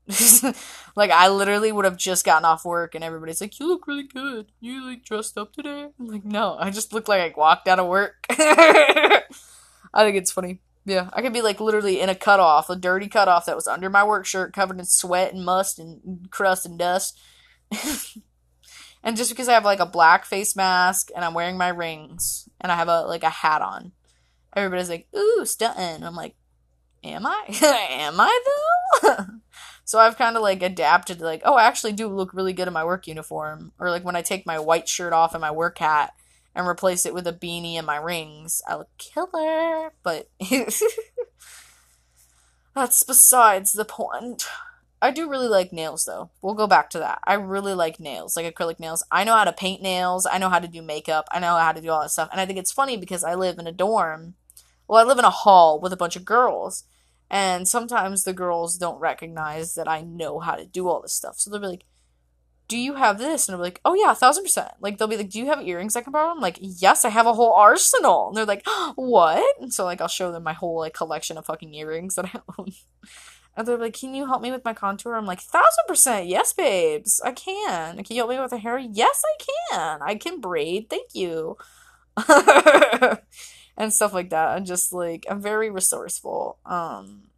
like 0.96 1.12
I 1.12 1.28
literally 1.28 1.72
would 1.72 1.84
have 1.84 1.98
just 1.98 2.26
gotten 2.26 2.46
off 2.46 2.64
work 2.64 2.96
and 2.96 3.04
everybody's 3.04 3.42
like, 3.42 3.60
You 3.60 3.68
look 3.68 3.88
really 3.88 4.08
good. 4.08 4.48
You 4.60 4.86
like 4.86 5.04
dressed 5.04 5.38
up 5.38 5.54
today? 5.54 5.90
I'm 6.00 6.08
like, 6.08 6.26
no, 6.26 6.58
I 6.60 6.70
just 6.70 6.94
look 6.94 7.08
like 7.08 7.22
I 7.22 7.34
walked 7.38 7.68
out 7.68 7.80
of 7.80 7.88
work. 7.88 8.26
I 8.30 9.24
think 9.96 10.18
it's 10.18 10.32
funny. 10.32 10.62
Yeah, 10.86 11.10
I 11.12 11.22
could 11.22 11.34
be 11.34 11.42
like 11.42 11.60
literally 11.60 12.00
in 12.00 12.08
a 12.08 12.16
cutoff, 12.16 12.70
a 12.70 12.76
dirty 12.78 13.10
cutoff 13.10 13.46
that 13.46 13.58
was 13.58 13.68
under 13.68 13.90
my 13.90 14.06
work 14.06 14.26
shirt, 14.26 14.54
covered 14.54 14.80
in 14.80 14.86
sweat 14.86 15.34
and 15.34 15.44
must 15.44 15.80
and 15.80 16.30
crust 16.32 16.66
and 16.66 16.80
dust. 16.80 17.20
and 19.08 19.16
just 19.16 19.30
because 19.30 19.48
I 19.48 19.54
have 19.54 19.64
like 19.64 19.80
a 19.80 19.86
black 19.86 20.26
face 20.26 20.54
mask 20.54 21.12
and 21.16 21.24
I'm 21.24 21.34
wearing 21.34 21.58
my 21.58 21.70
rings, 21.70 22.50
and 22.60 22.70
I 22.70 22.76
have 22.76 22.90
a 22.90 23.04
like 23.04 23.24
a 23.24 23.30
hat 23.30 23.62
on. 23.62 23.94
Everybody's 24.54 24.90
like, 24.90 25.08
"Ooh, 25.16 25.46
stunting." 25.46 26.04
I'm 26.04 26.14
like, 26.14 26.36
"Am 27.06 27.26
I? 27.26 27.46
Am 27.90 28.20
I 28.20 28.42
though?" 29.02 29.26
so 29.86 29.98
I've 29.98 30.18
kind 30.18 30.36
of 30.36 30.42
like 30.42 30.62
adapted 30.62 31.20
to 31.20 31.24
like, 31.24 31.42
"Oh, 31.46 31.54
I 31.54 31.64
actually 31.64 31.94
do 31.94 32.10
look 32.10 32.34
really 32.34 32.52
good 32.52 32.68
in 32.68 32.74
my 32.74 32.84
work 32.84 33.08
uniform." 33.08 33.72
Or 33.80 33.90
like 33.90 34.04
when 34.04 34.18
I 34.18 34.22
take 34.22 34.46
my 34.46 34.60
white 34.60 34.90
shirt 34.90 35.14
off 35.14 35.34
and 35.34 35.40
my 35.40 35.52
work 35.52 35.78
hat 35.78 36.12
and 36.54 36.68
replace 36.68 37.06
it 37.06 37.14
with 37.14 37.28
a 37.28 37.34
beanie 37.34 37.76
and 37.76 37.88
my 37.88 37.96
rings, 37.96 38.62
I 38.68 38.76
look 38.76 38.90
killer. 38.98 39.94
But 40.04 40.28
that's 42.76 43.04
besides 43.04 43.72
the 43.72 43.86
point. 43.86 44.44
I 45.02 45.12
do 45.12 45.30
really 45.30 45.48
like 45.48 45.72
nails 45.72 46.06
though. 46.06 46.32
We'll 46.42 46.56
go 46.56 46.68
back 46.68 46.90
to 46.92 47.00
that. 47.00 47.20
I 47.24 47.36
really 47.36 47.74
like 47.74 48.00
nails, 48.00 48.36
like 48.36 48.54
acrylic 48.54 48.80
nails. 48.80 49.04
I 49.12 49.24
know 49.24 49.36
how 49.36 49.44
to 49.44 49.54
paint 49.54 49.82
nails. 49.82 50.26
I 50.26 50.40
know 50.40 50.50
how 50.50 50.60
to 50.60 50.68
do 50.68 50.82
makeup. 50.82 51.28
I 51.32 51.40
know 51.40 51.56
how 51.56 51.72
to 51.72 51.82
do 51.82 51.90
all 51.90 52.02
that 52.02 52.10
stuff. 52.10 52.30
And 52.32 52.42
I 52.42 52.46
think 52.46 52.58
it's 52.58 52.72
funny 52.72 52.98
because 52.98 53.24
I 53.24 53.36
live 53.36 53.60
in 53.60 53.68
a 53.68 53.72
dorm. 53.72 54.36
Well, 54.88 55.00
I 55.00 55.08
live 55.08 55.20
in 55.20 55.26
a 55.26 55.30
hall 55.30 55.80
with 55.80 55.94
a 55.94 55.98
bunch 55.98 56.16
of 56.16 56.26
girls. 56.26 56.84
And 57.30 57.68
sometimes 57.68 58.24
the 58.24 58.34
girls 58.34 58.78
don't 58.78 59.00
recognize 59.00 59.76
that 59.76 59.88
I 59.88 60.02
know 60.02 60.40
how 60.40 60.56
to 60.56 60.66
do 60.66 60.88
all 60.88 61.02
this 61.02 61.14
stuff. 61.14 61.38
So 61.38 61.52
they'll 61.52 61.60
be 61.60 61.68
like, 61.68 61.86
Do 62.68 62.78
you 62.78 62.96
have 62.96 63.20
this? 63.20 63.48
And 63.48 63.54
I'll 63.54 63.60
be 63.60 63.66
like, 63.66 63.82
Oh, 63.86 63.94
yeah, 63.94 64.14
thousand 64.14 64.46
percent. 64.46 64.72
Like, 64.80 64.98
they'll 64.98 65.08
be 65.10 65.18
like, 65.18 65.30
Do 65.30 65.40
you 65.40 65.48
have 65.48 65.62
earrings 65.62 65.96
I 65.96 66.02
can 66.02 66.14
borrow? 66.14 66.32
I'm 66.32 66.40
like, 66.40 66.58
Yes, 66.62 67.06
I 67.06 67.10
have 67.10 67.28
a 67.28 67.34
whole 67.34 67.54
arsenal. 67.54 68.30
And 68.30 68.38
they're 68.38 68.46
like, 68.46 68.66
What? 68.96 69.62
And 69.62 69.74
so, 69.74 69.84
like, 69.84 70.02
I'll 70.02 70.08
show 70.08 70.32
them 70.32 70.44
my 70.44 70.54
whole, 70.54 70.80
like, 70.80 70.94
collection 70.94 71.38
of 71.38 71.46
fucking 71.46 71.74
earrings 71.76 72.16
that 72.16 72.26
I 72.34 72.40
own. 72.58 72.72
And 73.58 73.68
they're 73.68 73.78
like, 73.78 74.00
Can 74.00 74.14
you 74.14 74.28
help 74.28 74.44
me 74.44 74.52
with 74.52 74.64
my 74.64 74.74
contour? 74.74 75.16
I'm 75.16 75.26
like, 75.26 75.42
Thousand 75.42 75.86
percent, 75.88 76.28
yes, 76.28 76.54
babes, 76.54 77.20
I 77.26 77.32
can. 77.32 77.96
Can 78.04 78.16
you 78.16 78.22
help 78.22 78.30
me 78.30 78.40
with 78.40 78.52
the 78.52 78.60
hair? 78.60 78.78
Yes, 78.78 79.24
I 79.26 79.44
can. 79.72 80.02
I 80.04 80.16
can 80.16 80.40
braid, 80.40 80.90
thank 80.90 81.16
you. 81.16 81.58
and 83.78 83.92
stuff 83.92 84.14
like 84.14 84.30
that. 84.30 84.50
I'm 84.50 84.64
just 84.64 84.94
like, 84.94 85.26
I'm 85.28 85.42
very 85.42 85.72
resourceful. 85.72 86.60
Um, 86.66 87.30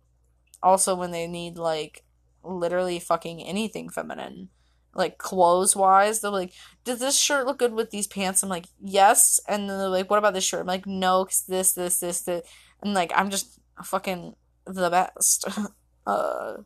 also, 0.61 0.93
when 0.93 1.11
they 1.11 1.25
need 1.25 1.57
like 1.57 2.03
literally 2.43 2.99
fucking 2.99 3.41
anything 3.41 3.89
feminine, 3.89 4.49
like 4.93 5.17
clothes 5.17 5.73
wise, 5.73 6.19
they're 6.19 6.31
like, 6.31 6.51
Does 6.83 6.99
this 6.99 7.17
shirt 7.17 7.45
look 7.45 7.59
good 7.59 7.73
with 7.73 7.91
these 7.91 8.07
pants? 8.07 8.43
I'm 8.43 8.49
like, 8.49 8.65
Yes. 8.81 9.39
And 9.47 9.69
then 9.69 9.77
they're 9.77 9.87
like, 9.87 10.09
What 10.09 10.19
about 10.19 10.33
this 10.33 10.43
shirt? 10.43 10.61
I'm 10.61 10.67
like, 10.67 10.85
No, 10.85 11.23
cause 11.23 11.45
this, 11.47 11.71
this, 11.71 12.01
this, 12.01 12.23
this. 12.23 12.45
And 12.81 12.93
like, 12.93 13.13
I'm 13.15 13.29
just 13.29 13.57
fucking 13.81 14.35
the 14.65 14.89
best. 14.89 15.47
Uh, 16.09 16.63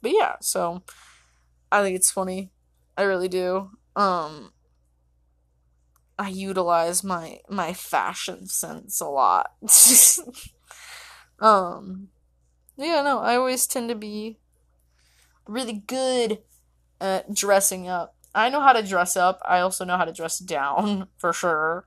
but 0.00 0.12
yeah, 0.12 0.36
so 0.40 0.82
I 1.70 1.82
think 1.82 1.96
it's 1.96 2.10
funny. 2.10 2.50
I 2.96 3.02
really 3.02 3.28
do. 3.28 3.70
Um, 3.94 4.52
I 6.18 6.28
utilize 6.30 7.04
my 7.04 7.40
my 7.50 7.74
fashion 7.74 8.46
sense 8.46 9.00
a 9.00 9.06
lot. 9.06 9.52
um, 11.40 12.08
yeah, 12.76 13.02
no, 13.02 13.18
I 13.18 13.36
always 13.36 13.66
tend 13.66 13.90
to 13.90 13.94
be 13.94 14.38
really 15.46 15.82
good 15.86 16.38
at 17.00 17.34
dressing 17.34 17.88
up. 17.88 18.16
I 18.34 18.48
know 18.48 18.60
how 18.60 18.72
to 18.72 18.82
dress 18.82 19.16
up. 19.16 19.40
I 19.44 19.60
also 19.60 19.84
know 19.84 19.96
how 19.96 20.04
to 20.04 20.12
dress 20.12 20.38
down 20.38 21.08
for 21.18 21.32
sure. 21.32 21.84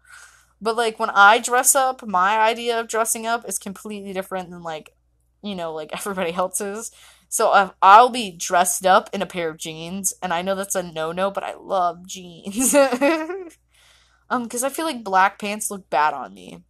But 0.61 0.77
like 0.77 0.99
when 0.99 1.09
I 1.09 1.39
dress 1.39 1.73
up, 1.73 2.05
my 2.05 2.37
idea 2.37 2.79
of 2.79 2.87
dressing 2.87 3.25
up 3.25 3.49
is 3.49 3.57
completely 3.57 4.13
different 4.13 4.51
than 4.51 4.61
like 4.61 4.93
you 5.41 5.55
know, 5.55 5.73
like 5.73 5.91
everybody 5.93 6.33
else's. 6.33 6.91
So 7.29 7.51
uh, 7.51 7.71
I'll 7.81 8.09
be 8.09 8.31
dressed 8.31 8.85
up 8.85 9.09
in 9.13 9.21
a 9.21 9.25
pair 9.25 9.49
of 9.49 9.57
jeans, 9.57 10.13
and 10.21 10.33
I 10.33 10.41
know 10.41 10.55
that's 10.55 10.75
a 10.75 10.83
no 10.83 11.11
no, 11.11 11.31
but 11.31 11.43
I 11.43 11.53
love 11.55 12.05
jeans. 12.05 12.75
um, 14.29 14.43
because 14.43 14.63
I 14.63 14.69
feel 14.69 14.85
like 14.85 15.03
black 15.03 15.39
pants 15.39 15.71
look 15.71 15.89
bad 15.89 16.13
on 16.13 16.33
me 16.33 16.63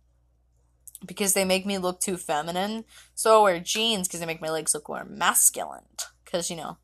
because 1.05 1.33
they 1.33 1.45
make 1.45 1.65
me 1.65 1.77
look 1.77 1.99
too 1.99 2.17
feminine. 2.17 2.85
So 3.15 3.39
I 3.39 3.43
wear 3.43 3.59
jeans 3.59 4.07
because 4.07 4.19
they 4.19 4.25
make 4.25 4.41
my 4.41 4.49
legs 4.49 4.73
look 4.73 4.87
more 4.87 5.05
masculine. 5.05 5.83
Because, 6.23 6.49
you 6.49 6.55
know, 6.55 6.77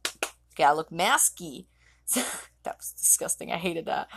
gotta 0.58 0.76
look 0.76 0.90
masky. 0.90 1.66
that 2.16 2.78
was 2.78 2.94
disgusting. 2.98 3.52
I 3.52 3.58
hated 3.58 3.86
that. 3.86 4.08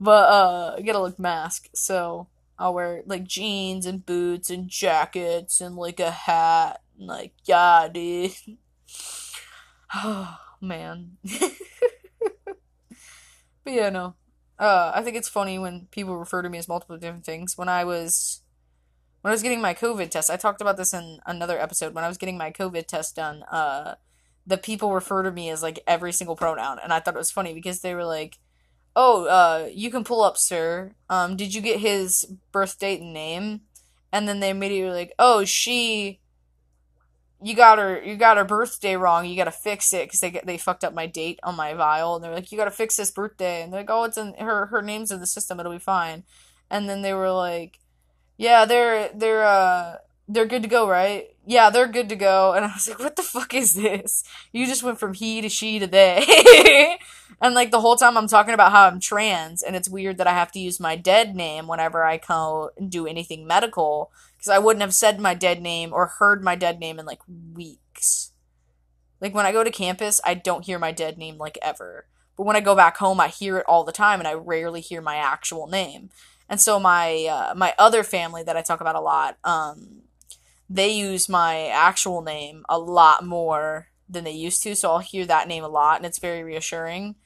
But, 0.00 0.28
uh, 0.28 0.74
I 0.78 0.82
gotta 0.82 1.00
look 1.00 1.18
mask. 1.18 1.68
So 1.74 2.28
I'll 2.58 2.74
wear, 2.74 3.02
like, 3.06 3.24
jeans 3.24 3.86
and 3.86 4.04
boots 4.04 4.50
and 4.50 4.68
jackets 4.68 5.60
and, 5.60 5.76
like, 5.76 6.00
a 6.00 6.10
hat. 6.10 6.82
Like, 6.98 7.32
yeah, 7.44 7.88
dude. 7.92 8.32
Oh, 9.94 10.38
man. 10.60 11.18
but 12.44 12.56
yeah, 13.66 13.90
no. 13.90 14.14
Uh, 14.58 14.90
I 14.94 15.02
think 15.02 15.16
it's 15.16 15.28
funny 15.28 15.58
when 15.58 15.86
people 15.90 16.16
refer 16.16 16.42
to 16.42 16.48
me 16.48 16.58
as 16.58 16.68
multiple 16.68 16.96
different 16.96 17.24
things. 17.24 17.56
When 17.56 17.68
I 17.68 17.84
was 17.84 18.42
when 19.20 19.30
I 19.30 19.34
was 19.34 19.42
getting 19.42 19.60
my 19.60 19.74
COVID 19.74 20.10
test, 20.10 20.30
I 20.30 20.36
talked 20.36 20.60
about 20.60 20.76
this 20.76 20.92
in 20.92 21.20
another 21.26 21.58
episode. 21.58 21.94
When 21.94 22.04
I 22.04 22.08
was 22.08 22.18
getting 22.18 22.38
my 22.38 22.50
COVID 22.50 22.86
test 22.86 23.16
done, 23.16 23.44
uh, 23.44 23.94
the 24.46 24.58
people 24.58 24.92
refer 24.92 25.22
to 25.22 25.30
me 25.30 25.50
as 25.50 25.62
like 25.62 25.80
every 25.86 26.12
single 26.12 26.36
pronoun, 26.36 26.78
and 26.82 26.92
I 26.92 27.00
thought 27.00 27.14
it 27.14 27.18
was 27.18 27.30
funny 27.30 27.54
because 27.54 27.80
they 27.80 27.94
were 27.94 28.04
like, 28.04 28.38
"Oh, 28.96 29.26
uh, 29.26 29.68
you 29.72 29.90
can 29.90 30.04
pull 30.04 30.22
up, 30.22 30.36
sir. 30.38 30.94
Um, 31.08 31.36
did 31.36 31.54
you 31.54 31.60
get 31.60 31.80
his 31.80 32.24
birth 32.52 32.78
date 32.78 33.00
and 33.00 33.12
name?" 33.12 33.62
And 34.12 34.26
then 34.28 34.40
they 34.40 34.50
immediately 34.50 34.88
were 34.88 34.96
like, 34.96 35.14
"Oh, 35.18 35.44
she." 35.44 36.20
You 37.42 37.54
got 37.54 37.78
her. 37.78 38.02
You 38.02 38.16
got 38.16 38.36
her 38.36 38.44
birthday 38.44 38.96
wrong. 38.96 39.26
You 39.26 39.36
got 39.36 39.44
to 39.44 39.52
fix 39.52 39.92
it 39.92 40.06
because 40.06 40.20
they 40.20 40.30
get 40.30 40.46
they 40.46 40.58
fucked 40.58 40.84
up 40.84 40.92
my 40.92 41.06
date 41.06 41.38
on 41.42 41.56
my 41.56 41.74
vial. 41.74 42.16
And 42.16 42.24
they're 42.24 42.34
like, 42.34 42.50
you 42.50 42.58
got 42.58 42.64
to 42.64 42.70
fix 42.70 42.96
this 42.96 43.10
birthday. 43.10 43.62
And 43.62 43.72
they're 43.72 43.80
like, 43.80 43.90
oh, 43.90 44.04
it's 44.04 44.16
in 44.16 44.34
her 44.34 44.66
her 44.66 44.82
name's 44.82 45.10
in 45.10 45.20
the 45.20 45.26
system. 45.26 45.60
It'll 45.60 45.72
be 45.72 45.78
fine. 45.78 46.24
And 46.70 46.88
then 46.88 47.02
they 47.02 47.14
were 47.14 47.30
like, 47.30 47.78
yeah, 48.36 48.64
they're 48.64 49.10
they're 49.14 49.44
uh 49.44 49.96
they're 50.28 50.46
good 50.46 50.62
to 50.62 50.68
go, 50.68 50.88
right? 50.88 51.30
Yeah, 51.46 51.70
they're 51.70 51.88
good 51.88 52.10
to 52.10 52.16
go. 52.16 52.52
And 52.52 52.64
I 52.64 52.68
was 52.68 52.88
like, 52.88 52.98
what 52.98 53.16
the 53.16 53.22
fuck 53.22 53.54
is 53.54 53.74
this? 53.74 54.24
You 54.52 54.66
just 54.66 54.82
went 54.82 54.98
from 54.98 55.14
he 55.14 55.40
to 55.40 55.48
she 55.48 55.78
to 55.78 55.86
they. 55.86 56.98
and 57.40 57.54
like 57.54 57.70
the 57.70 57.80
whole 57.80 57.96
time 57.96 58.16
I'm 58.16 58.28
talking 58.28 58.52
about 58.52 58.72
how 58.72 58.86
I'm 58.86 59.00
trans 59.00 59.62
and 59.62 59.74
it's 59.74 59.88
weird 59.88 60.18
that 60.18 60.26
I 60.26 60.32
have 60.32 60.52
to 60.52 60.60
use 60.60 60.78
my 60.78 60.96
dead 60.96 61.34
name 61.34 61.66
whenever 61.66 62.04
I 62.04 62.18
come 62.18 62.68
do 62.88 63.06
anything 63.06 63.46
medical 63.46 64.10
because 64.38 64.50
I 64.50 64.58
wouldn't 64.58 64.82
have 64.82 64.94
said 64.94 65.20
my 65.20 65.34
dead 65.34 65.60
name 65.60 65.92
or 65.92 66.06
heard 66.06 66.42
my 66.44 66.54
dead 66.54 66.78
name 66.78 66.98
in 66.98 67.06
like 67.06 67.20
weeks. 67.54 68.30
Like 69.20 69.34
when 69.34 69.46
I 69.46 69.52
go 69.52 69.64
to 69.64 69.70
campus, 69.70 70.20
I 70.24 70.34
don't 70.34 70.64
hear 70.64 70.78
my 70.78 70.92
dead 70.92 71.18
name 71.18 71.36
like 71.38 71.58
ever. 71.60 72.06
But 72.36 72.46
when 72.46 72.54
I 72.54 72.60
go 72.60 72.76
back 72.76 72.98
home, 72.98 73.18
I 73.20 73.26
hear 73.26 73.58
it 73.58 73.66
all 73.66 73.82
the 73.82 73.90
time 73.90 74.20
and 74.20 74.28
I 74.28 74.34
rarely 74.34 74.80
hear 74.80 75.02
my 75.02 75.16
actual 75.16 75.66
name. 75.66 76.10
And 76.48 76.60
so 76.60 76.78
my 76.78 77.26
uh, 77.26 77.54
my 77.56 77.74
other 77.78 78.04
family 78.04 78.44
that 78.44 78.56
I 78.56 78.62
talk 78.62 78.80
about 78.80 78.94
a 78.94 79.00
lot, 79.00 79.36
um, 79.42 80.02
they 80.70 80.88
use 80.88 81.28
my 81.28 81.66
actual 81.66 82.22
name 82.22 82.64
a 82.68 82.78
lot 82.78 83.26
more 83.26 83.88
than 84.08 84.24
they 84.24 84.30
used 84.30 84.62
to. 84.62 84.76
So 84.76 84.92
I'll 84.92 84.98
hear 85.00 85.26
that 85.26 85.48
name 85.48 85.64
a 85.64 85.68
lot, 85.68 85.96
and 85.96 86.06
it's 86.06 86.18
very 86.18 86.42
reassuring. 86.42 87.16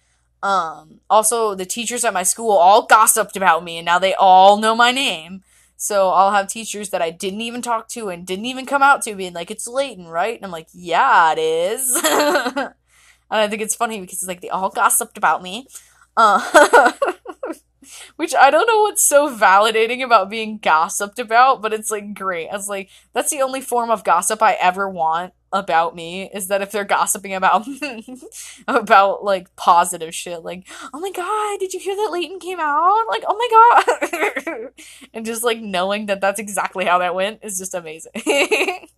Um, 0.42 1.00
also, 1.08 1.54
the 1.54 1.66
teachers 1.66 2.04
at 2.04 2.14
my 2.14 2.24
school 2.24 2.50
all 2.50 2.86
gossiped 2.86 3.36
about 3.36 3.62
me, 3.62 3.78
and 3.78 3.84
now 3.84 3.98
they 3.98 4.14
all 4.14 4.56
know 4.56 4.74
my 4.74 4.90
name. 4.90 5.44
So 5.82 6.10
I'll 6.10 6.30
have 6.30 6.46
teachers 6.46 6.90
that 6.90 7.02
I 7.02 7.10
didn't 7.10 7.40
even 7.40 7.60
talk 7.60 7.88
to 7.88 8.08
and 8.08 8.24
didn't 8.24 8.44
even 8.44 8.66
come 8.66 8.84
out 8.84 9.02
to 9.02 9.16
being 9.16 9.32
like, 9.32 9.50
it's 9.50 9.66
Layton, 9.66 10.06
right? 10.06 10.36
And 10.36 10.44
I'm 10.44 10.52
like, 10.52 10.68
yeah, 10.72 11.32
it 11.32 11.40
is. 11.40 12.00
and 12.04 12.72
I 13.28 13.48
think 13.48 13.62
it's 13.62 13.74
funny 13.74 14.00
because 14.00 14.22
it's 14.22 14.28
like 14.28 14.42
they 14.42 14.48
all 14.48 14.70
gossiped 14.70 15.18
about 15.18 15.42
me. 15.42 15.66
Uh, 16.16 16.92
which 18.16 18.34
I 18.34 18.50
don't 18.50 18.66
know 18.66 18.82
what's 18.82 19.02
so 19.02 19.34
validating 19.34 20.04
about 20.04 20.30
being 20.30 20.58
gossiped 20.58 21.18
about, 21.18 21.62
but 21.62 21.72
it's 21.72 21.90
like 21.90 22.14
great. 22.14 22.48
I 22.48 22.56
was 22.56 22.68
like, 22.68 22.90
that's 23.12 23.30
the 23.30 23.42
only 23.42 23.60
form 23.60 23.90
of 23.90 24.04
gossip 24.04 24.42
I 24.42 24.54
ever 24.54 24.88
want 24.88 25.34
about 25.52 25.94
me 25.94 26.30
is 26.32 26.48
that 26.48 26.62
if 26.62 26.72
they're 26.72 26.84
gossiping 26.84 27.34
about 27.34 27.66
about 28.68 29.22
like 29.22 29.54
positive 29.56 30.14
shit, 30.14 30.42
like, 30.42 30.66
oh 30.92 31.00
my 31.00 31.10
god, 31.10 31.60
did 31.60 31.74
you 31.74 31.80
hear 31.80 31.94
that 31.94 32.10
Layton 32.10 32.40
came 32.40 32.60
out? 32.60 33.04
Like, 33.08 33.22
oh 33.26 33.36
my 33.36 34.32
god, 34.32 34.70
and 35.14 35.26
just 35.26 35.44
like 35.44 35.60
knowing 35.60 36.06
that 36.06 36.20
that's 36.20 36.40
exactly 36.40 36.84
how 36.84 36.98
that 36.98 37.14
went 37.14 37.40
is 37.42 37.58
just 37.58 37.74
amazing. 37.74 38.12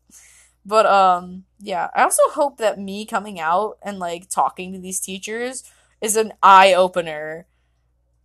but 0.66 0.86
um, 0.86 1.44
yeah, 1.60 1.88
I 1.94 2.02
also 2.02 2.22
hope 2.30 2.58
that 2.58 2.78
me 2.78 3.04
coming 3.04 3.40
out 3.40 3.78
and 3.82 3.98
like 3.98 4.28
talking 4.28 4.72
to 4.72 4.78
these 4.78 5.00
teachers 5.00 5.64
is 6.00 6.16
an 6.16 6.32
eye 6.42 6.74
opener 6.74 7.46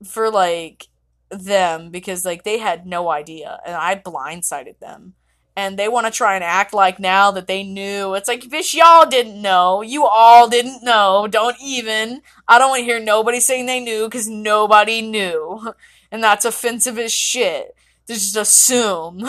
for 0.06 0.30
like 0.30 0.88
them 1.30 1.90
because 1.90 2.26
like 2.26 2.44
they 2.44 2.58
had 2.58 2.86
no 2.86 3.10
idea 3.10 3.60
and 3.66 3.76
I 3.76 3.96
blindsided 3.96 4.80
them. 4.80 5.14
And 5.56 5.78
they 5.78 5.90
want 5.90 6.06
to 6.06 6.12
try 6.12 6.36
and 6.36 6.44
act 6.44 6.74
like 6.74 7.00
now 7.00 7.32
that 7.32 7.48
they 7.48 7.64
knew. 7.64 8.14
It's 8.14 8.30
like, 8.30 8.44
bitch, 8.44 8.74
y'all 8.74 9.06
didn't 9.06 9.42
know. 9.42 9.82
You 9.82 10.06
all 10.06 10.48
didn't 10.48 10.86
know. 10.86 11.28
Don't 11.30 11.58
even. 11.62 12.22
I 12.48 12.58
don't 12.58 12.70
want 12.70 12.80
to 12.80 12.86
hear 12.86 13.00
nobody 13.00 13.42
saying 13.42 13.66
they 13.66 13.82
knew 13.82 14.06
because 14.06 14.30
nobody 14.30 15.02
knew. 15.02 15.74
And 16.12 16.24
that's 16.24 16.44
offensive 16.44 16.98
as 16.98 17.14
shit. 17.14 17.76
To 18.08 18.16
just 18.16 18.36
assume. 18.36 19.24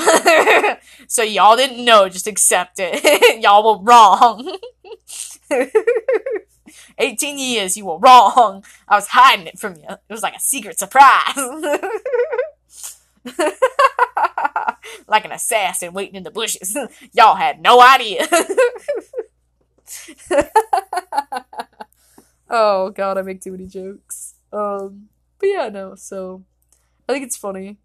so 1.09 1.23
y'all 1.23 1.55
didn't 1.55 1.85
know, 1.85 2.09
just 2.09 2.27
accept 2.27 2.77
it. 2.79 3.43
y'all 3.43 3.79
were 3.79 3.85
wrong. 3.85 4.57
18 7.01 7.39
years, 7.39 7.77
you 7.77 7.87
were 7.87 7.99
wrong. 7.99 8.65
I 8.87 8.95
was 8.95 9.09
hiding 9.09 9.47
it 9.47 9.59
from 9.59 9.77
you. 9.77 9.89
It 9.89 10.13
was 10.13 10.23
like 10.23 10.37
a 10.37 10.41
secret 10.41 10.79
surprise. 10.79 11.37
like 15.09 15.25
an 15.25 15.33
assassin 15.33 15.93
waiting 15.93 16.15
in 16.15 16.23
the 16.23 16.31
bushes. 16.31 16.77
Y'all 17.13 17.37
had 17.37 17.61
no 17.61 17.81
idea. 17.81 18.27
oh 22.51 22.91
god, 22.91 23.19
I 23.19 23.23
make 23.23 23.41
too 23.41 23.53
many 23.53 23.67
jokes. 23.67 24.35
Um, 24.53 25.09
but 25.39 25.47
yeah, 25.49 25.69
no, 25.69 25.95
so 25.95 26.45
I 27.09 27.13
think 27.13 27.25
it's 27.25 27.37
funny. 27.37 27.79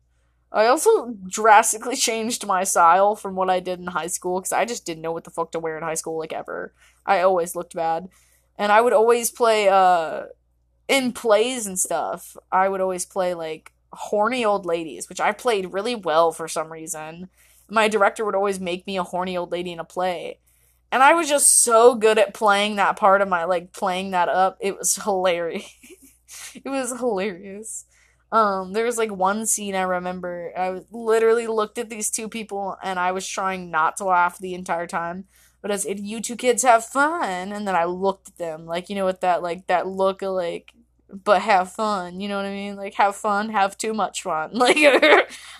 I 0.51 0.67
also 0.67 1.15
drastically 1.28 1.95
changed 1.95 2.45
my 2.45 2.63
style 2.63 3.15
from 3.15 3.36
what 3.36 3.49
I 3.49 3.60
did 3.60 3.80
in 3.80 3.88
high 3.88 4.08
school 4.08 4.39
because 4.39 4.54
I 4.54 4.65
just 4.65 4.86
didn't 4.86 5.01
know 5.01 5.12
what 5.12 5.23
the 5.23 5.32
fuck 5.32 5.51
to 5.51 5.60
wear 5.60 5.78
in 5.78 5.84
high 5.84 5.95
school, 5.95 6.19
like 6.19 6.32
ever. 6.32 6.73
I 7.06 7.21
always 7.21 7.56
looked 7.56 7.75
bad 7.75 8.10
and 8.58 8.72
I 8.72 8.82
would 8.82 8.94
always 8.94 9.32
play 9.32 9.68
uh 9.70 10.24
in 10.88 11.12
plays 11.13 11.65
and 11.65 11.80
stuff. 11.80 12.38
I 12.52 12.70
would 12.70 12.82
always 12.82 13.06
play 13.06 13.34
like 13.34 13.72
horny 13.91 14.46
old 14.46 14.65
ladies, 14.65 15.10
which 15.10 15.20
I 15.20 15.32
played 15.32 15.74
really 15.74 15.96
well 15.96 16.32
for 16.32 16.48
some 16.48 16.72
reason. 16.72 17.30
My 17.70 17.88
director 17.88 18.24
would 18.24 18.36
always 18.36 18.60
make 18.60 18.86
me 18.86 18.98
a 18.98 19.04
horny 19.04 19.36
old 19.36 19.52
lady 19.52 19.72
in 19.72 19.80
a 19.80 19.84
play. 19.86 20.39
And 20.91 21.02
I 21.02 21.13
was 21.13 21.28
just 21.28 21.63
so 21.63 21.96
good 21.96 22.18
at 22.18 22.34
playing 22.34 22.76
that 22.76 22.98
part 22.98 23.22
of 23.22 23.28
my 23.28 23.46
like 23.46 23.74
playing 23.74 24.12
that 24.12 24.30
up. 24.30 24.58
It 24.60 24.78
was 24.78 24.96
hilarious. 25.04 25.70
it 26.54 26.70
was 26.70 26.91
hilarious. 26.98 27.86
Um, 28.32 28.74
there 28.74 28.86
was 28.86 28.98
like 28.98 29.12
one 29.12 29.46
scene 29.46 29.76
I 29.76 29.84
remember. 29.84 30.52
I 30.58 30.82
literally 30.91 31.48
looked 31.48 31.78
at 31.78 31.89
these 31.89 32.10
two 32.10 32.28
people 32.28 32.78
and 32.84 33.00
I 33.00 33.12
was 33.12 33.28
trying 33.28 33.72
not 33.72 33.98
to 33.98 34.06
laugh 34.06 34.38
the 34.38 34.54
entire 34.54 34.88
time 34.88 35.26
but 35.65 35.71
as 35.71 35.84
if 35.84 35.99
you 35.99 36.21
two 36.21 36.36
kids 36.36 36.62
have 36.62 36.86
fun 36.86 37.51
and 37.51 37.67
then 37.67 37.75
i 37.75 37.86
looked 37.86 38.28
at 38.28 38.38
them 38.38 38.67
like 38.67 38.88
you 38.88 38.95
know 38.95 39.04
with 39.04 39.21
that 39.21 39.41
like 39.41 39.65
that 39.65 39.88
look 39.88 40.21
of 40.21 40.30
like 40.30 40.73
but 41.10 41.41
have 41.41 41.71
fun 41.71 42.19
you 42.19 42.30
know 42.30 42.36
what 42.36 42.45
i 42.45 42.51
mean? 42.51 42.75
Like 42.75 42.93
have 42.93 43.15
fun 43.15 43.49
have 43.49 43.75
too 43.75 43.91
much 43.91 44.21
fun. 44.21 44.51
Like 44.54 44.78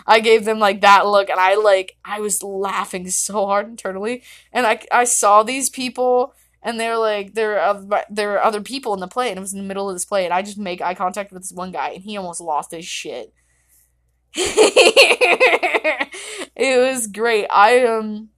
i 0.06 0.20
gave 0.20 0.46
them 0.46 0.60
like 0.60 0.82
that 0.82 1.08
look 1.08 1.32
and 1.32 1.40
i 1.40 1.56
like 1.56 1.98
i 2.06 2.20
was 2.20 2.44
laughing 2.44 3.10
so 3.10 3.48
hard 3.48 3.68
internally 3.68 4.22
and 4.54 4.68
i 4.68 4.80
i 4.92 5.06
saw 5.06 5.42
these 5.42 5.72
people 5.72 6.36
and 6.62 6.80
they're 6.80 7.00
like 7.00 7.34
there 7.34 7.60
are 7.60 8.06
there 8.08 8.34
are 8.34 8.44
other 8.44 8.62
people 8.62 8.94
in 8.94 9.00
the 9.00 9.08
play 9.08 9.30
and 9.30 9.40
it 9.40 9.42
was 9.42 9.54
in 9.54 9.60
the 9.60 9.66
middle 9.68 9.90
of 9.90 9.96
this 9.96 10.06
play 10.06 10.24
and 10.26 10.36
i 10.36 10.44
just 10.44 10.60
make 10.60 10.82
eye 10.82 10.94
contact 10.94 11.32
with 11.32 11.42
this 11.42 11.52
one 11.52 11.72
guy 11.72 11.90
and 11.90 12.04
he 12.04 12.16
almost 12.16 12.42
lost 12.42 12.70
his 12.70 12.86
shit. 12.86 13.34
It 16.56 16.80
was 16.80 17.08
great. 17.08 17.48
I 17.50 17.86
um 17.86 18.30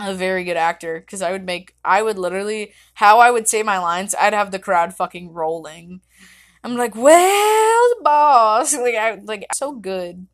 a 0.00 0.14
very 0.14 0.44
good 0.44 0.56
actor 0.56 1.00
because 1.00 1.22
I 1.22 1.32
would 1.32 1.44
make 1.44 1.74
I 1.84 2.02
would 2.02 2.18
literally 2.18 2.72
how 2.94 3.18
I 3.18 3.30
would 3.30 3.48
say 3.48 3.62
my 3.62 3.78
lines 3.78 4.14
I'd 4.18 4.32
have 4.32 4.50
the 4.50 4.58
crowd 4.58 4.94
fucking 4.94 5.32
rolling. 5.32 6.00
I'm 6.64 6.76
like, 6.76 6.94
well, 6.94 7.94
boss, 8.02 8.74
like 8.78 8.94
I 8.94 9.20
like 9.24 9.46
so 9.54 9.72
good 9.72 10.26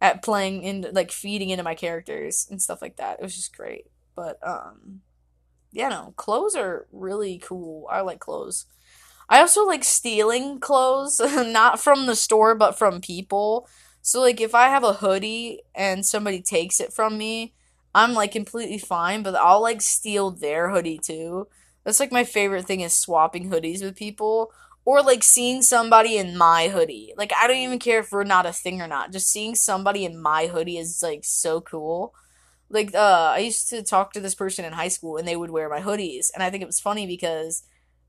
at 0.00 0.22
playing 0.22 0.62
in 0.62 0.86
like 0.92 1.12
feeding 1.12 1.50
into 1.50 1.64
my 1.64 1.74
characters 1.74 2.46
and 2.50 2.60
stuff 2.60 2.82
like 2.82 2.96
that. 2.96 3.18
It 3.18 3.22
was 3.22 3.36
just 3.36 3.56
great. 3.56 3.86
But 4.16 4.38
um, 4.46 5.00
yeah, 5.72 5.88
no, 5.88 6.14
clothes 6.16 6.56
are 6.56 6.86
really 6.92 7.38
cool. 7.38 7.86
I 7.90 8.00
like 8.00 8.20
clothes. 8.20 8.66
I 9.28 9.40
also 9.40 9.64
like 9.64 9.84
stealing 9.84 10.60
clothes, 10.60 11.20
not 11.24 11.80
from 11.80 12.06
the 12.06 12.16
store 12.16 12.54
but 12.54 12.78
from 12.78 13.00
people. 13.00 13.68
So 14.02 14.20
like 14.20 14.40
if 14.40 14.54
I 14.54 14.68
have 14.68 14.84
a 14.84 14.94
hoodie 14.94 15.62
and 15.74 16.04
somebody 16.04 16.42
takes 16.42 16.80
it 16.80 16.92
from 16.92 17.16
me 17.16 17.54
I'm 17.94 18.14
like 18.14 18.32
completely 18.32 18.78
fine, 18.78 19.22
but 19.22 19.34
I'll 19.36 19.62
like 19.62 19.80
steal 19.80 20.30
their 20.30 20.70
hoodie 20.70 20.98
too. 20.98 21.48
That's 21.84 22.00
like 22.00 22.12
my 22.12 22.24
favorite 22.24 22.66
thing 22.66 22.80
is 22.80 22.92
swapping 22.94 23.50
hoodies 23.50 23.82
with 23.82 23.96
people 23.96 24.50
or 24.84 25.02
like 25.02 25.22
seeing 25.22 25.62
somebody 25.62 26.16
in 26.16 26.36
my 26.36 26.68
hoodie. 26.68 27.14
Like 27.16 27.32
I 27.40 27.46
don't 27.46 27.56
even 27.58 27.78
care 27.78 28.00
if 28.00 28.10
we're 28.12 28.24
not 28.24 28.46
a 28.46 28.52
thing 28.52 28.80
or 28.82 28.88
not. 28.88 29.12
Just 29.12 29.28
seeing 29.30 29.54
somebody 29.54 30.04
in 30.04 30.20
my 30.20 30.46
hoodie 30.46 30.78
is 30.78 31.02
like 31.02 31.20
so 31.24 31.60
cool. 31.60 32.14
Like 32.70 32.94
uh 32.94 33.32
I 33.34 33.38
used 33.38 33.68
to 33.70 33.82
talk 33.82 34.12
to 34.14 34.20
this 34.20 34.34
person 34.34 34.64
in 34.64 34.72
high 34.72 34.88
school 34.88 35.16
and 35.16 35.28
they 35.28 35.36
would 35.36 35.50
wear 35.50 35.68
my 35.68 35.80
hoodies 35.80 36.30
and 36.34 36.42
I 36.42 36.50
think 36.50 36.62
it 36.62 36.66
was 36.66 36.80
funny 36.80 37.06
because 37.06 37.62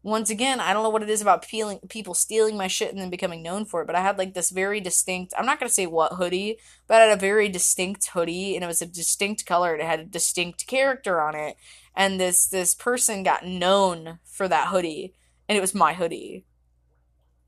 once 0.06 0.30
again, 0.30 0.60
I 0.60 0.72
don't 0.72 0.84
know 0.84 0.92
what 0.92 1.02
it 1.02 1.10
is 1.10 1.24
about 1.24 1.46
feeling, 1.46 1.80
people 1.90 2.14
stealing 2.14 2.56
my 2.56 2.68
shit 2.68 2.92
and 2.92 3.00
then 3.00 3.10
becoming 3.10 3.42
known 3.42 3.66
for 3.66 3.82
it, 3.82 3.88
but 3.88 3.96
I 3.96 4.02
had 4.02 4.20
like 4.20 4.36
this 4.36 4.52
very 4.52 4.80
distinct, 4.80 5.34
I'm 5.36 5.48
not 5.48 5.60
going 5.60 5.68
to 5.68 5.74
say 5.74 5.88
what 5.88 6.14
hoodie, 6.14 6.60
but 6.86 7.02
I 7.02 7.06
had 7.06 7.18
a 7.18 7.20
very 7.20 7.50
distinct 7.50 8.10
hoodie 8.10 8.54
and 8.54 8.64
it 8.64 8.68
was 8.68 8.84
a 8.84 8.86
distinct 8.86 9.48
color 9.48 9.74
and 9.74 9.82
it 9.82 9.88
had 9.88 10.00
a 10.00 10.06
distinct 10.06 10.68
character 10.68 11.20
on 11.20 11.34
it. 11.34 11.58
And 11.96 12.20
this 12.20 12.46
this 12.46 12.76
person 12.76 13.24
got 13.24 13.48
known 13.48 14.20
for 14.26 14.48
that 14.48 14.68
hoodie 14.68 15.16
and 15.50 15.58
it 15.58 15.62
was 15.62 15.74
my 15.74 15.94
hoodie. 15.94 16.46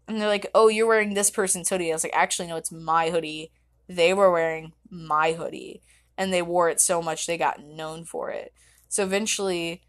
And 0.07 0.19
they're 0.19 0.27
like, 0.27 0.49
"Oh, 0.55 0.67
you're 0.67 0.87
wearing 0.87 1.13
this 1.13 1.29
person's 1.29 1.69
hoodie." 1.69 1.91
I 1.91 1.95
was 1.95 2.03
like, 2.03 2.15
"Actually, 2.15 2.47
no, 2.47 2.55
it's 2.55 2.71
my 2.71 3.11
hoodie. 3.11 3.51
They 3.87 4.15
were 4.15 4.31
wearing 4.31 4.73
my 4.89 5.33
hoodie." 5.33 5.83
And 6.17 6.33
they 6.33 6.41
wore 6.41 6.69
it 6.69 6.81
so 6.81 7.03
much 7.03 7.27
they 7.27 7.37
got 7.37 7.61
known 7.61 8.03
for 8.03 8.31
it. 8.31 8.51
So 8.89 9.03
eventually 9.03 9.83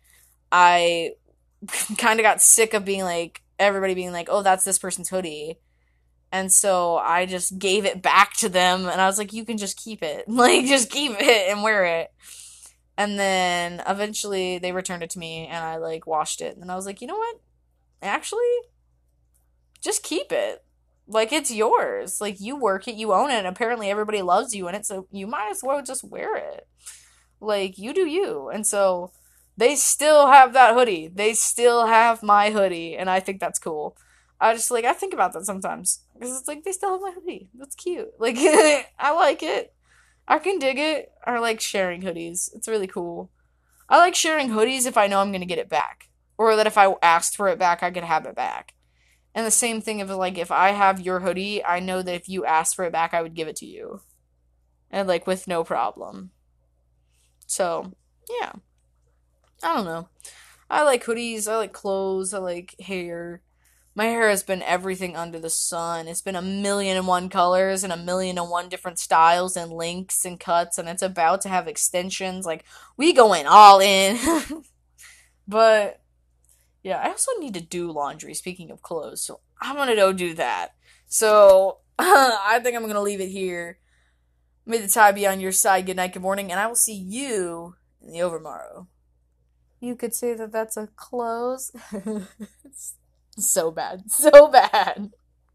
I 0.52 1.12
kind 1.98 2.20
of 2.20 2.24
got 2.24 2.42
sick 2.42 2.74
of 2.74 2.84
being 2.84 3.02
like 3.04 3.42
everybody 3.58 3.94
being 3.94 4.12
like, 4.12 4.28
"Oh, 4.30 4.42
that's 4.42 4.64
this 4.64 4.78
person's 4.78 5.08
hoodie." 5.08 5.58
And 6.30 6.52
so 6.52 6.98
I 6.98 7.26
just 7.26 7.58
gave 7.58 7.84
it 7.86 8.02
back 8.02 8.34
to 8.38 8.48
them 8.48 8.86
and 8.88 9.00
I 9.00 9.06
was 9.06 9.18
like, 9.18 9.32
"You 9.32 9.44
can 9.44 9.58
just 9.58 9.76
keep 9.82 10.02
it. 10.02 10.24
Like 10.28 10.66
just 10.66 10.90
keep 10.90 11.12
it 11.18 11.50
and 11.50 11.62
wear 11.62 11.84
it." 11.84 12.12
And 12.96 13.18
then 13.18 13.82
eventually 13.86 14.58
they 14.58 14.72
returned 14.72 15.02
it 15.02 15.10
to 15.10 15.18
me 15.18 15.46
and 15.46 15.64
I 15.64 15.76
like 15.76 16.06
washed 16.06 16.40
it. 16.40 16.56
And 16.56 16.70
I 16.70 16.76
was 16.76 16.86
like, 16.86 17.00
"You 17.00 17.06
know 17.08 17.16
what? 17.16 17.40
Actually, 18.02 18.40
just 19.82 20.02
keep 20.02 20.32
it. 20.32 20.64
Like 21.06 21.32
it's 21.32 21.50
yours. 21.50 22.20
Like 22.20 22.40
you 22.40 22.56
work 22.56 22.86
it, 22.88 22.96
you 22.96 23.12
own 23.12 23.30
it. 23.30 23.34
And 23.38 23.46
apparently 23.46 23.90
everybody 23.90 24.22
loves 24.22 24.54
you 24.54 24.68
in 24.68 24.74
it, 24.74 24.86
so 24.86 25.06
you 25.10 25.26
might 25.26 25.50
as 25.50 25.62
well 25.62 25.82
just 25.82 26.04
wear 26.04 26.36
it. 26.36 26.66
Like 27.40 27.78
you 27.78 27.94
do 27.94 28.06
you." 28.06 28.48
And 28.48 28.66
so 28.66 29.12
they 29.58 29.74
still 29.74 30.28
have 30.28 30.52
that 30.52 30.74
hoodie. 30.74 31.08
They 31.12 31.34
still 31.34 31.86
have 31.86 32.22
my 32.22 32.50
hoodie, 32.50 32.96
and 32.96 33.10
I 33.10 33.18
think 33.18 33.40
that's 33.40 33.58
cool. 33.58 33.96
I 34.40 34.54
just 34.54 34.70
like 34.70 34.84
I 34.84 34.92
think 34.92 35.12
about 35.12 35.32
that 35.32 35.46
sometimes 35.46 36.04
because 36.14 36.38
it's 36.38 36.46
like 36.46 36.62
they 36.62 36.70
still 36.70 36.92
have 36.92 37.00
my 37.00 37.10
hoodie. 37.10 37.50
That's 37.58 37.74
cute. 37.74 38.12
Like 38.20 38.36
I 38.38 39.12
like 39.12 39.42
it. 39.42 39.74
I 40.28 40.38
can 40.38 40.60
dig 40.60 40.78
it. 40.78 41.10
I 41.26 41.38
like 41.40 41.60
sharing 41.60 42.02
hoodies. 42.02 42.54
It's 42.54 42.68
really 42.68 42.86
cool. 42.86 43.30
I 43.88 43.98
like 43.98 44.14
sharing 44.14 44.50
hoodies 44.50 44.86
if 44.86 44.96
I 44.96 45.08
know 45.08 45.20
I'm 45.20 45.32
gonna 45.32 45.44
get 45.44 45.58
it 45.58 45.68
back, 45.68 46.08
or 46.38 46.54
that 46.54 46.68
if 46.68 46.78
I 46.78 46.94
asked 47.02 47.36
for 47.36 47.48
it 47.48 47.58
back, 47.58 47.82
I 47.82 47.90
could 47.90 48.04
have 48.04 48.26
it 48.26 48.36
back. 48.36 48.74
And 49.34 49.44
the 49.44 49.50
same 49.50 49.80
thing 49.80 50.00
of 50.00 50.08
like 50.10 50.38
if 50.38 50.52
I 50.52 50.70
have 50.70 51.00
your 51.00 51.18
hoodie, 51.18 51.64
I 51.64 51.80
know 51.80 52.00
that 52.00 52.14
if 52.14 52.28
you 52.28 52.44
asked 52.44 52.76
for 52.76 52.84
it 52.84 52.92
back, 52.92 53.12
I 53.12 53.22
would 53.22 53.34
give 53.34 53.48
it 53.48 53.56
to 53.56 53.66
you, 53.66 54.02
and 54.88 55.08
like 55.08 55.26
with 55.26 55.48
no 55.48 55.64
problem. 55.64 56.30
So 57.48 57.92
yeah. 58.40 58.52
I 59.62 59.74
don't 59.74 59.84
know. 59.84 60.08
I 60.70 60.82
like 60.84 61.04
hoodies, 61.04 61.48
I 61.48 61.56
like 61.56 61.72
clothes, 61.72 62.34
I 62.34 62.38
like 62.38 62.78
hair. 62.80 63.42
My 63.94 64.04
hair 64.04 64.28
has 64.28 64.44
been 64.44 64.62
everything 64.62 65.16
under 65.16 65.40
the 65.40 65.50
sun. 65.50 66.06
It's 66.06 66.22
been 66.22 66.36
a 66.36 66.42
million 66.42 66.96
and 66.96 67.06
one 67.06 67.28
colors 67.28 67.82
and 67.82 67.92
a 67.92 67.96
million 67.96 68.38
and 68.38 68.48
one 68.48 68.68
different 68.68 68.98
styles 68.98 69.56
and 69.56 69.72
lengths 69.72 70.24
and 70.24 70.38
cuts, 70.38 70.78
and 70.78 70.88
it's 70.88 71.02
about 71.02 71.40
to 71.40 71.48
have 71.48 71.66
extensions. 71.66 72.46
Like, 72.46 72.64
we 72.96 73.12
going 73.12 73.46
all 73.46 73.80
in. 73.80 74.18
but, 75.48 76.00
yeah, 76.84 77.00
I 77.02 77.08
also 77.08 77.32
need 77.40 77.54
to 77.54 77.60
do 77.60 77.90
laundry, 77.90 78.34
speaking 78.34 78.70
of 78.70 78.82
clothes, 78.82 79.22
so 79.22 79.40
I'm 79.60 79.74
gonna 79.74 79.96
go 79.96 80.12
do 80.12 80.34
that. 80.34 80.74
So, 81.08 81.78
I 81.98 82.60
think 82.62 82.76
I'm 82.76 82.86
gonna 82.86 83.00
leave 83.00 83.20
it 83.20 83.30
here. 83.30 83.78
May 84.64 84.78
the 84.78 84.86
tie 84.86 85.12
be 85.12 85.26
on 85.26 85.40
your 85.40 85.50
side. 85.50 85.86
Good 85.86 85.96
night, 85.96 86.12
good 86.12 86.22
morning, 86.22 86.52
and 86.52 86.60
I 86.60 86.66
will 86.68 86.76
see 86.76 86.94
you 86.94 87.74
in 88.00 88.12
the 88.12 88.18
overmorrow. 88.18 88.86
You 89.80 89.94
could 89.96 90.14
say 90.14 90.34
that 90.34 90.52
that's 90.52 90.76
a 90.76 90.88
close. 90.96 91.70
so 93.38 93.70
bad. 93.70 94.10
So 94.10 94.48
bad. 94.48 95.10